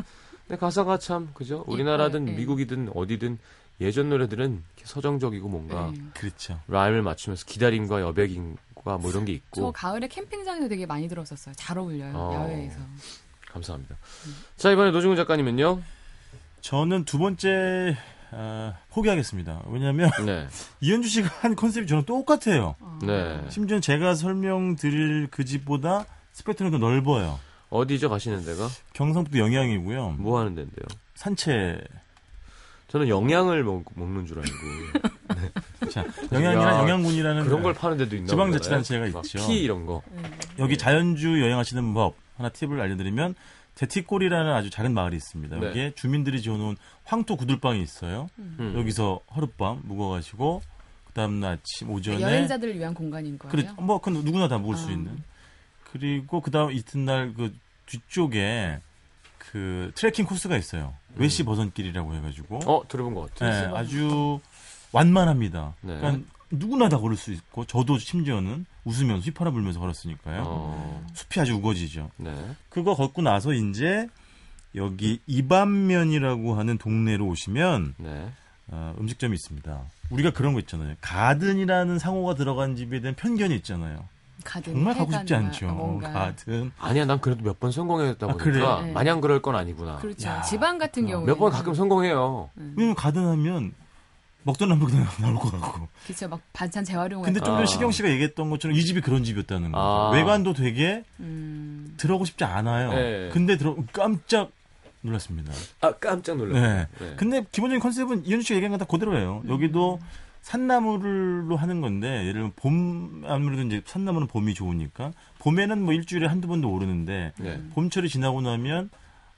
[0.47, 1.63] 근데 가사가 참 그죠?
[1.67, 2.33] 우리나라든 네.
[2.33, 3.39] 미국이든 어디든
[3.81, 6.01] 예전 노래들은 이렇게 서정적이고 뭔가 네.
[6.13, 6.59] 그렇죠.
[6.67, 11.55] 라임을 맞추면서 기다림과 여백인과 뭐 이런 게저 있고 가을에 캠핑장에서 되게 많이 들었었어요.
[11.55, 12.13] 잘 어울려요.
[12.15, 12.33] 어.
[12.33, 12.79] 야외에서.
[13.51, 13.95] 감사합니다.
[14.57, 15.81] 자 이번에 노중훈 작가님은요?
[16.61, 17.97] 저는 두 번째
[18.31, 19.63] 아, 포기하겠습니다.
[19.67, 20.47] 왜냐하면 네,
[20.81, 22.75] 이현주 씨가 한 컨셉이 저랑 똑같아요.
[22.79, 22.99] 어.
[23.03, 23.41] 네.
[23.49, 27.39] 심지어 제가 설명드릴 그 집보다 스펙트럼이 더 넓어요.
[27.73, 28.69] 어디죠 가시는 데가?
[28.93, 30.11] 경상북도 영양이고요.
[30.19, 30.85] 뭐 하는 데인데요?
[31.15, 31.81] 산채.
[32.87, 38.27] 저는 영양을 먹, 먹는 줄 알고 자, 영양이나 야, 영양군이라는 그런 걸 파는 데도 있나
[38.27, 39.47] 지방자치단체가 있죠.
[39.47, 40.03] 피 이런 거.
[40.59, 43.33] 여기 자연주 여행하시는 법 하나 팁을 알려드리면
[43.73, 45.59] 대티골이라는 아주 작은 마을이 있습니다.
[45.59, 45.67] 네.
[45.67, 48.29] 여기에 주민들이 지어놓은 황토 구들방이 있어요.
[48.37, 48.75] 음.
[48.77, 50.61] 여기서 하룻밤 묵어가지고
[51.05, 53.51] 그다음 날 아침 오전에 여행자들을 위한 공간인 거예요.
[53.51, 54.91] 그래 뭐 그건 누구나 다 묵을 수 아.
[54.91, 55.23] 있는
[55.91, 57.53] 그리고 그다음 이튿날 그
[57.85, 58.79] 뒤쪽에
[59.37, 60.93] 그 트레킹 코스가 있어요.
[61.15, 63.75] 외시 버선길이라고 해가지고 어 들어본 것 네, 같아요.
[63.75, 64.39] 아주
[64.91, 65.75] 완만합니다.
[65.81, 65.97] 네.
[65.97, 70.43] 그러니까 누구나 다 걸을 수 있고 저도 심지어는 웃으면서 휘파람 불면서 걸었으니까요.
[70.45, 72.11] 어, 숲이 아주 우거지죠.
[72.17, 72.33] 네.
[72.69, 74.07] 그거 걷고 나서 이제
[74.75, 78.31] 여기 이반면이라고 하는 동네로 오시면 네.
[78.67, 79.81] 어, 음식점이 있습니다.
[80.09, 80.95] 우리가 그런 거 있잖아요.
[81.01, 84.07] 가든이라는 상호가 들어간 집에 대한 편견이 있잖아요.
[84.43, 85.67] 가든 정말 가고 싶지 않죠.
[85.67, 86.11] 뭔가.
[86.11, 86.71] 가든.
[86.79, 88.81] 아니야, 난 그래도 몇 번 성공했다 아, 보니까 그래요?
[88.85, 88.91] 네.
[88.91, 89.97] 마냥 그럴 건 아니구나.
[89.97, 90.27] 그렇죠.
[90.29, 90.41] 야.
[90.41, 92.49] 지방 같은 경우에 몇번 가끔 성공해요.
[92.75, 93.73] 왜냐면 가든 하면
[94.43, 94.89] 먹던 남북
[95.21, 95.87] 나올 것 같고.
[96.05, 96.27] 그렇죠.
[96.27, 97.21] 막 반찬 재활용.
[97.21, 97.65] 근데 좀 전에 아.
[97.65, 99.81] 시경 씨가 얘기했던 것처럼 이 집이 그런 집이었다는 거죠.
[99.81, 100.09] 아.
[100.11, 102.91] 외관도 되게 음, 들어가고 싶지 않아요.
[102.91, 103.29] 네.
[103.31, 104.51] 근데 들어 깜짝
[105.01, 105.51] 놀랐습니다.
[105.81, 106.61] 아, 깜짝 놀랐어요.
[106.61, 106.87] 네.
[106.99, 107.13] 네.
[107.17, 109.43] 근데 기본적인 컨셉은 이현주 씨가 얘기한 건 다 그대로예요.
[109.47, 109.99] 여기도
[110.43, 116.47] 산나물로 하는 건데 예를 들면 봄 아무래도 이제 산나물은 봄이 좋으니까 봄에는 뭐 일주일에 한두
[116.47, 117.63] 번도 오르는데 네.
[117.73, 118.89] 봄철이 지나고 나면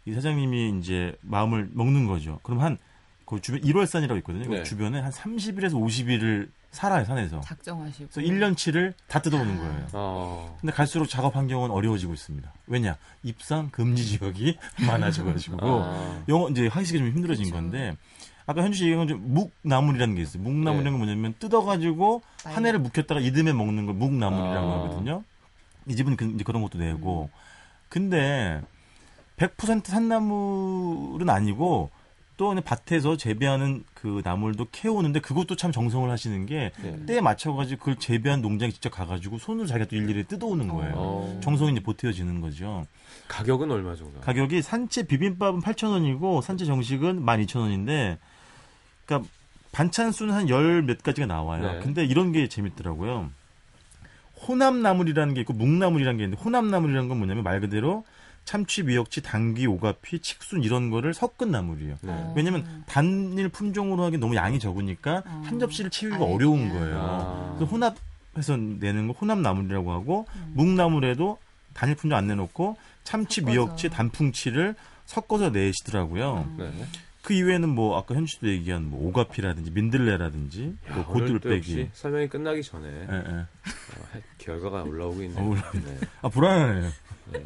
[0.05, 2.39] 이 사장님이 이제 마음을 먹는 거죠.
[2.43, 2.77] 그럼 한
[3.25, 4.49] 그 주변 1월산이라고 있거든요.
[4.49, 4.57] 네.
[4.59, 7.39] 그 주변에 한 30일에서 50일을 살아요, 산에서.
[7.41, 8.09] 작정하시고.
[8.13, 9.57] 그래서 1년치를 다 뜯어오는 아.
[9.57, 9.87] 거예요.
[9.93, 10.57] 어.
[10.61, 12.53] 근데 갈수록 작업 환경은 어려워지고 있습니다.
[12.67, 12.97] 왜냐?
[13.23, 16.23] 입상 금지 지역이 많아져가지고 아.
[16.27, 17.53] 영어 이제 하기가 좀 힘들어진 그렇죠.
[17.55, 17.95] 건데
[18.47, 19.21] 아까 현주 씨 얘기한 좀
[19.63, 20.43] 묵나물이라는 게 있어요.
[20.43, 24.83] 묵나물이라는 건 뭐냐면 뜯어가지고 한 해를 묵혔다가 이듬해 먹는 걸 묵나물이라고 아.
[24.83, 25.23] 하거든요.
[25.87, 27.39] 이 집은 그, 이제 그런 것도 내고 음.
[27.89, 28.61] 근데
[29.37, 31.89] 100% 산나물은 아니고
[32.37, 37.05] 또 밭에서 재배하는 그 나물도 캐오는데 그것도 참 정성을 하시는 게 네.
[37.05, 40.93] 때에 맞춰가지고 그걸 재배한 농장에 직접 가가지고 손으로 자기가 또 일일이 뜯어오는 거예요.
[40.95, 41.39] 어.
[41.41, 42.85] 정성이 이제 보태어지는 거죠.
[43.29, 44.19] 가격은 얼마 정도?
[44.19, 48.17] 가격이 산채 비빔밥은 8,000원이고 산채 정식은 12,000원인데
[49.05, 49.29] 그러니까
[49.71, 51.61] 반찬 수는 한 열 몇 가지가 나와요.
[51.73, 51.79] 네.
[51.79, 53.29] 근데 이런 게 재밌더라고요.
[54.47, 58.05] 호남나물이라는 게 있고 묵나물이라는 게 있는데 호남나물이라는 건 뭐냐면 말 그대로
[58.43, 61.95] 참치, 미역치, 당귀, 오가피, 칡순 이런 거를 섞은 나물이에요.
[62.01, 62.33] 네.
[62.35, 65.41] 왜냐면 단일 품종으로 하기 너무 양이 적으니까 어.
[65.45, 66.69] 한 접시를 채우기가 아예 어려운.
[66.69, 66.99] 거예요.
[66.99, 67.55] 아.
[67.57, 70.51] 그래서 혼합해서 내는 거 혼합나물이라고 하고 음.
[70.55, 71.39] 묵나물에도
[71.73, 73.51] 단일 품종 안 내놓고 참치, 섞어서.
[73.51, 74.75] 미역치, 단풍치를
[75.07, 76.45] 섞어서 내시더라고요.
[76.47, 76.55] 음.
[76.59, 76.85] 네.
[77.25, 81.89] 그 이외에는 뭐 아까 현씨 도 얘기한 뭐 오가피라든지 민들레라든지 뭐 오늘 때 고들빼기.
[81.93, 83.17] 설명이 끝나기 전에 예, 예.
[83.17, 83.47] 어,
[84.15, 85.43] 해- 결과가 올라오고 있네요.
[85.43, 85.97] 어, 올라오고 네.
[86.21, 86.91] 아 불안해요.
[87.33, 87.43] 네.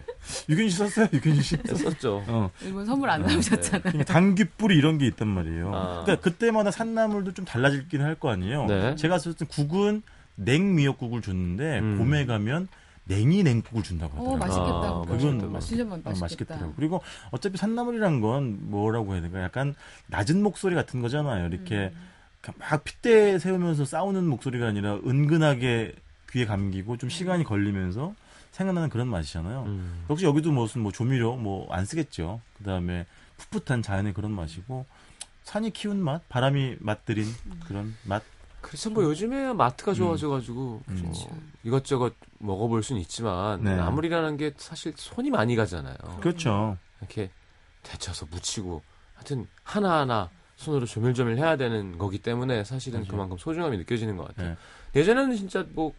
[0.49, 1.07] 유균 씨 썼어요?
[1.13, 1.55] 유균 씨?
[1.65, 2.21] 했었죠.
[2.27, 2.51] 어.
[2.61, 3.81] 일본 선물 안 나오셨잖아요.
[3.83, 5.73] 그러니까 당귀 뿌리 이런 게 있단 말이에요.
[5.73, 6.03] 아.
[6.03, 8.65] 그러니까 그때마다 산나물도 좀 달라지긴 할 거 아니에요.
[8.65, 8.95] 네.
[8.95, 10.01] 제가 썼을 때 국은
[10.35, 11.97] 냉미역국을 줬는데 음.
[11.97, 12.67] 봄에 가면
[13.09, 14.37] 냉이 냉국을 준다고 어, 하더라고요.
[14.37, 14.87] 맛있겠다.
[14.87, 15.13] 아, 그거.
[15.13, 16.21] 맛있겠다, 맛있- 맛있- 맛- 아, 맛있겠다.
[16.21, 16.73] 맛있겠더라고.
[16.75, 17.01] 그리고
[17.31, 19.41] 어차피 산나물이란 건 뭐라고 해야 될까?
[19.41, 19.73] 약간
[20.07, 21.47] 낮은 목소리 같은 거잖아요.
[21.47, 21.91] 이렇게
[22.45, 22.51] 음.
[22.59, 25.95] 막 핏대 세우면서 싸우는 목소리가 아니라 은근하게
[26.31, 28.13] 귀에 감기고 좀 시간이 걸리면서
[28.51, 29.63] 생각나는 그런 맛이잖아요.
[29.65, 30.05] 음.
[30.09, 32.41] 역시 여기도 무슨 뭐 조미료 뭐 안 쓰겠죠.
[32.59, 33.05] 그 다음에
[33.37, 34.85] 풋풋한 자연의 그런 맛이고
[35.45, 37.25] 산이 키운 맛, 바람이 맛들인
[37.67, 38.21] 그런 맛.
[38.61, 41.01] 그래서 뭐 요즘에 마트가 좋아져가지고 음.
[41.05, 41.13] 뭐
[41.63, 43.75] 이것저것 먹어볼 수는 있지만 네.
[43.75, 45.95] 나물이라는 게 사실 손이 많이 가잖아요.
[46.19, 46.77] 그렇죠.
[46.99, 47.29] 이렇게
[47.83, 48.81] 데쳐서 무치고
[49.15, 53.11] 하여튼 하나하나 손으로 조밀조밀 해야 되는 거기 때문에 사실은 맞아요.
[53.11, 54.49] 그만큼 소중함이 느껴지는 것 같아요.
[54.93, 54.99] 네.
[54.99, 55.93] 예전에는 진짜 뭐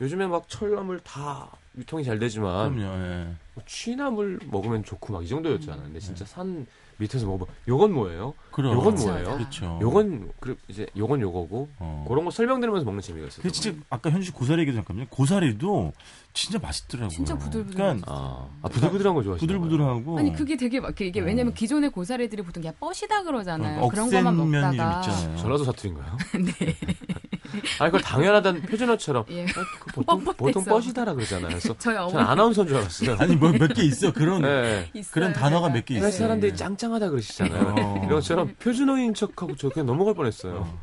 [0.00, 3.04] 요즘에 막 철나물 다 유통이 잘 되지만 그럼요.
[3.04, 3.34] 예.
[3.54, 5.84] 뭐 취나물 먹으면 좋고 막 이 정도였잖아요.
[5.84, 6.66] 근데 진짜 산
[6.98, 7.50] 밑에서 먹어봐.
[7.68, 8.34] 요건 뭐예요?
[8.50, 8.74] 그럼.
[8.74, 8.94] 요건.
[8.94, 9.36] 뭐예요?
[9.36, 9.78] 그렇죠.
[9.82, 12.04] 요건 그 이제 요건 요거고 어.
[12.08, 13.42] 그런 거 설명드리면서 먹는 재미가 있어요.
[13.42, 15.08] 그 진짜 아까 현지 고사리 얘기도 잠깐만요.
[15.10, 15.92] 고사리도
[16.34, 17.10] 진짜 맛있더라고요.
[17.10, 17.74] 진짜 부들부들.
[17.74, 19.60] 그러니까 아, 아 부들부들한 거 좋아하시나요?
[19.60, 21.24] 부들부들하고 아니 그게 되게 막 이게 어.
[21.24, 23.82] 왜냐면 기존의 고사리들이 보통 그냥 뻐시다 그러잖아요.
[23.82, 25.36] 어, 그런 것만 좀 먹다가 있잖아요.
[25.36, 26.16] 전라도 사투리인가요?
[26.44, 26.76] 네.
[27.80, 29.42] 아니 그걸 당연하다는 표준어처럼 예.
[29.44, 29.46] 어,
[29.80, 30.24] 그 보통.
[30.24, 31.48] 보통 뻐시다라 그러잖아요.
[31.48, 31.74] 그래서
[32.04, 33.16] 어머니 아나운서인 줄 알았어요.
[33.18, 34.90] 아니 뭐 몇 개 있어 그런 네.
[35.10, 35.68] 그런 단어가.
[35.68, 36.22] 몇개 옛날 있어요.
[36.22, 36.56] 사람들이 네.
[36.56, 37.74] 짱짱하다 그러시잖아요.
[37.78, 37.94] 어.
[37.98, 40.78] 이런 것처럼 표준어인 척하고 저 그냥 넘어갈 뻔했어요.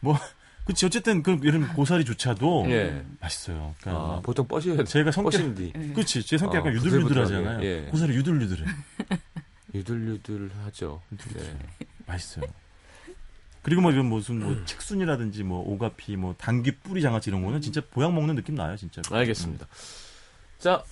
[0.00, 0.16] 뭐
[0.64, 3.02] 그치 어쨌든 그 들면 고사리조차도 예.
[3.20, 3.74] 맛있어요.
[3.80, 5.92] 그러니까 아, 막 보통 뻐시 제가 성격 뻐신디 예.
[5.94, 7.64] 그렇지 제 성격 아, 약간 유들유들하잖아요.
[7.64, 7.82] 예.
[7.90, 8.64] 고사리 유들유들해.
[9.74, 11.00] 유들유들하죠.
[11.34, 11.56] 네.
[12.06, 12.44] 맛있어요.
[13.68, 17.82] 그리고 뭐 이런 무슨 뭐 칡순이라든지 뭐 오가피 뭐 당귀 뿌리 장아찌 이런 거는 진짜
[17.90, 19.02] 보양 먹는 느낌 나요 진짜.
[19.10, 19.66] 알겠습니다.
[20.58, 20.82] 자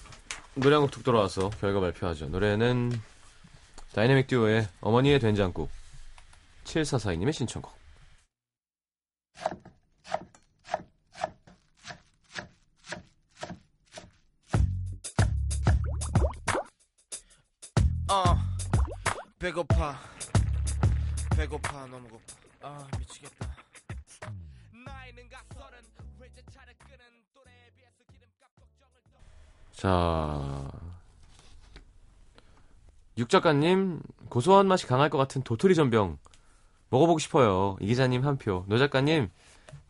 [0.54, 2.26] 노래 한 곡 툭 돌아와서 결과 발표하죠.
[2.26, 2.92] 노래는
[3.94, 5.70] 다이내믹 듀오의 어머니의 된장국
[6.64, 7.74] 7442님의 신청곡.
[18.08, 18.24] 어
[19.38, 19.98] 배고파
[21.36, 22.25] 배고파 너무 고파
[22.66, 23.48] 아 미치겠다
[24.84, 25.78] 나이는가 서른
[26.20, 29.18] 회제차를 끄는 또래에 비해서 기름값 걱정을 더
[29.72, 30.70] 자.
[33.18, 36.18] 육 작가님, 고소한 맛이 강할 것 같은 도토리 전병.
[36.90, 37.76] 먹어보고 싶어요.
[37.80, 38.64] 이 기자님 한 표.
[38.68, 39.30] 노 작가님,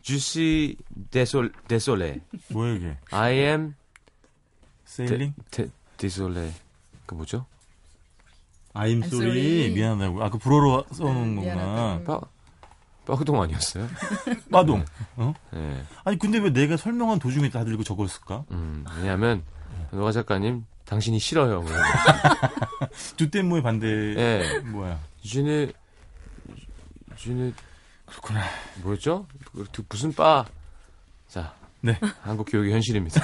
[0.03, 0.77] Je suis
[1.11, 2.21] désol, désolé.
[2.49, 2.99] 뭐야 이게?
[3.11, 3.75] I am
[4.85, 5.35] sailing?
[5.51, 6.53] Dé, désolé.
[7.07, 7.47] 그 뭐죠?
[8.75, 9.75] I'm sorry.
[9.75, 10.23] 미안하다고.
[10.23, 11.55] 아 그 불어로 써놓은 거구나.
[11.55, 12.29] 미안하다.
[13.07, 13.87] 빠, 빠우동 아니었어요?
[14.51, 14.85] 빠동.
[15.17, 15.33] 어?
[15.55, 15.83] 예.
[16.05, 18.45] 아니 근데 왜 내가 설명한 도중에 다들 이거 적었을까?
[18.51, 19.43] 음, 왜냐면,
[19.91, 21.65] 노가 작가님, 당신이 싫어요.
[23.17, 23.87] 주tem모의 반대.
[23.87, 24.59] 예.
[24.61, 24.99] 뭐야?
[25.23, 25.73] 주는,
[27.17, 27.55] 주는,
[28.05, 28.43] 그렇구나.
[28.83, 29.27] 뭐였죠?
[29.53, 30.45] 그, 무슨 바.
[31.29, 31.55] 자.
[31.81, 31.99] 네.
[32.23, 33.21] 한국 교육의 현실입니다.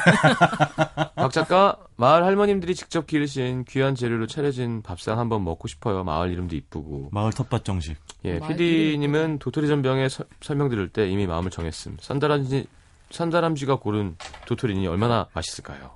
[1.16, 6.04] 박 작가, 마을 할머님들이 직접 기르신 귀한 재료로 차려진 밥상 한번 먹고 싶어요.
[6.04, 7.08] 마을 이름도 이쁘고.
[7.12, 7.96] 마을 텃밭 정식.
[8.24, 11.96] 예, 마을 PD님은 도토리 전병에 서- 설명 들을 때 이미 마음을 정했음.
[12.00, 12.66] 산다람쥐,
[13.10, 15.90] 산다람쥐가 고른 도토리니 얼마나 맛있을까요?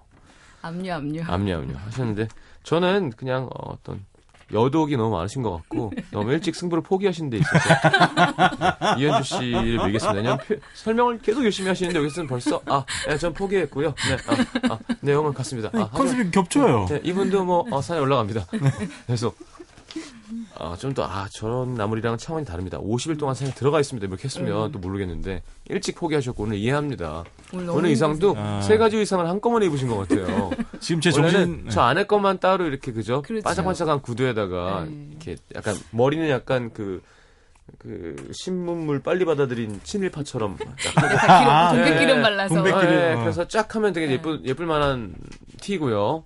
[0.62, 1.22] 압류 압류.
[1.22, 1.76] 암요, 암요.
[1.76, 2.26] 하셨는데,
[2.64, 4.04] 저는 그냥 어, 어떤
[4.52, 7.58] 여독이 너무 많으신 것 같고, 너무 일찍 승부를 포기하신 데 있어서,
[8.98, 10.12] 이현주 씨를 밀겠습니다.
[10.12, 13.88] 왜냐면 표- 설명을 계속 열심히 하시는데, 여기서는 벌써, 아, 네, 전 포기했고요.
[14.08, 14.16] 네,
[14.68, 15.70] 아, 아, 내용은 같습니다.
[15.74, 16.86] 아, 컨셉이 겹쳐요.
[16.88, 18.46] 네, 이분도 뭐 어, 산에 올라갑니다.
[19.06, 19.32] 그래서
[20.58, 22.78] 아, 좀 더 아, 저런 나물이랑은 차원이 다릅니다.
[22.78, 24.06] 50일 동안 산에 들어가 있습니다.
[24.06, 27.24] 이렇게 했으면 또 모르겠는데 일찍 포기하셨고 오늘 이해합니다.
[27.52, 28.60] 오늘 오늘 의상도 아.
[28.62, 30.50] 세 가지 의상을 한꺼번에 입으신 것 같아요.
[30.80, 31.64] 지금 제 정신.
[31.64, 31.70] 네.
[31.70, 33.22] 저 안에 것만 따로 이렇게 그죠?
[33.22, 33.44] 그렇죠.
[33.44, 35.08] 반짝반짝한 구두에다가 네.
[35.10, 37.02] 이렇게 약간 머리는 약간 그
[37.78, 40.56] 그 신문물 빨리 받아들인 친일파처럼
[41.28, 42.22] 아, 동백기름 네.
[42.22, 42.54] 발라서.
[42.54, 43.18] 동백기름.
[43.18, 43.20] 아.
[43.22, 44.12] 그래서 쫙 하면 되게 네.
[44.14, 45.14] 예쁠, 예쁠 만한
[45.60, 46.24] 티고요.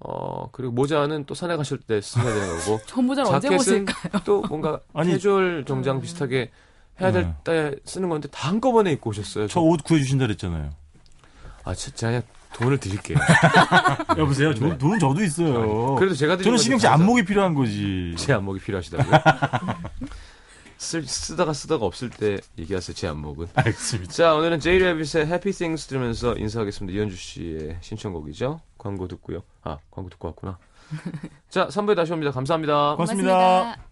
[0.00, 2.80] 어, 그리고 모자는 또 산에 가실 때 쓰셔야 되는 거고.
[2.86, 4.22] 전 모자를 언제 벗을까요?
[4.24, 6.50] 또 뭔가 아니, 캐주얼 정장 비슷하게
[7.00, 7.34] 해야 될 네.
[7.44, 9.48] 때 쓰는 건데 다 한꺼번에 입고 오셨어요.
[9.48, 10.70] 저 옷 구해주신다 그랬잖아요.
[11.64, 12.22] 아, 그냥
[12.54, 13.18] 돈을 드릴게요.
[14.16, 14.54] 여보세요.
[14.54, 14.78] 돈, 네.
[14.78, 15.94] 돈은 저도 있어요.
[15.96, 18.14] 그래도 제가 저는 신경 씨 진짜 안목이 필요한 거지.
[18.16, 19.20] 제 안목이 필요하시다고요?
[20.78, 23.48] 쓰, 쓰다가 쓰다가 없을 때 얘기하세요, 제 안목은.
[23.54, 24.12] 알겠습니다.
[24.12, 26.96] 자, 오늘은 제이 레빗의 Happy Things 들으면서 인사하겠습니다.
[26.96, 28.60] 이현주 씨의 신청곡이죠.
[28.78, 29.42] 광고 듣고요.
[29.62, 30.58] 아, 광고 듣고 왔구나.
[31.50, 32.30] 자, 3부에 다시 옵니다.
[32.30, 32.94] 감사합니다.
[32.94, 33.32] 고맙습니다.
[33.32, 33.87] 고맙습니다.